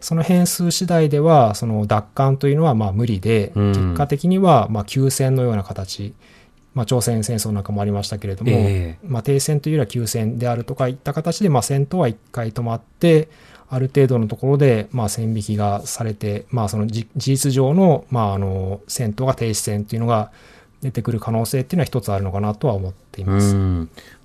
[0.00, 6.14] その変数次第では、その奪還というのはまあ無理で、結果的にはまあ休戦のような形、
[6.74, 13.28] まあ、朝鮮戦争なんかもありましたけれども、えー、まあ、停戦というよりは休戦であるとかいった形で、まあ、戦闘は一回止まって、
[13.68, 20.30] ある程度のところで、まあ、線引きがされて、まあ、その事実上の、まあ、あの、戦闘が停止戦というのが、
[20.82, 23.54] 出てくる可能性っていうのは一つあるのかなとは思っています。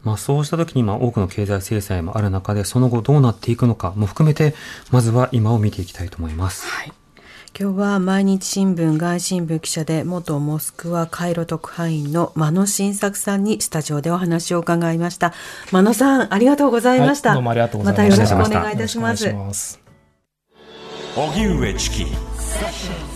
[0.03, 4.53] まあ、そうした時に今多くの経済制裁もある中でその後どうなっていくのかも含めて
[4.91, 6.67] まずは今を見ていきたいと思います。
[6.67, 6.93] はい
[7.55, 15.33] 今日は毎日新聞外新聞記者で元モスクワカイロ特派員の真野晋作さんにスタジオでお話を伺いました。
[15.71, 17.29] 真野さん、ありがとうございました。
[17.29, 18.35] はい、どうもありがとうございました。
[18.35, 19.15] またよろしくお願いいたしま
[19.53, 19.79] す。
[21.15, 23.12] 荻上チキ。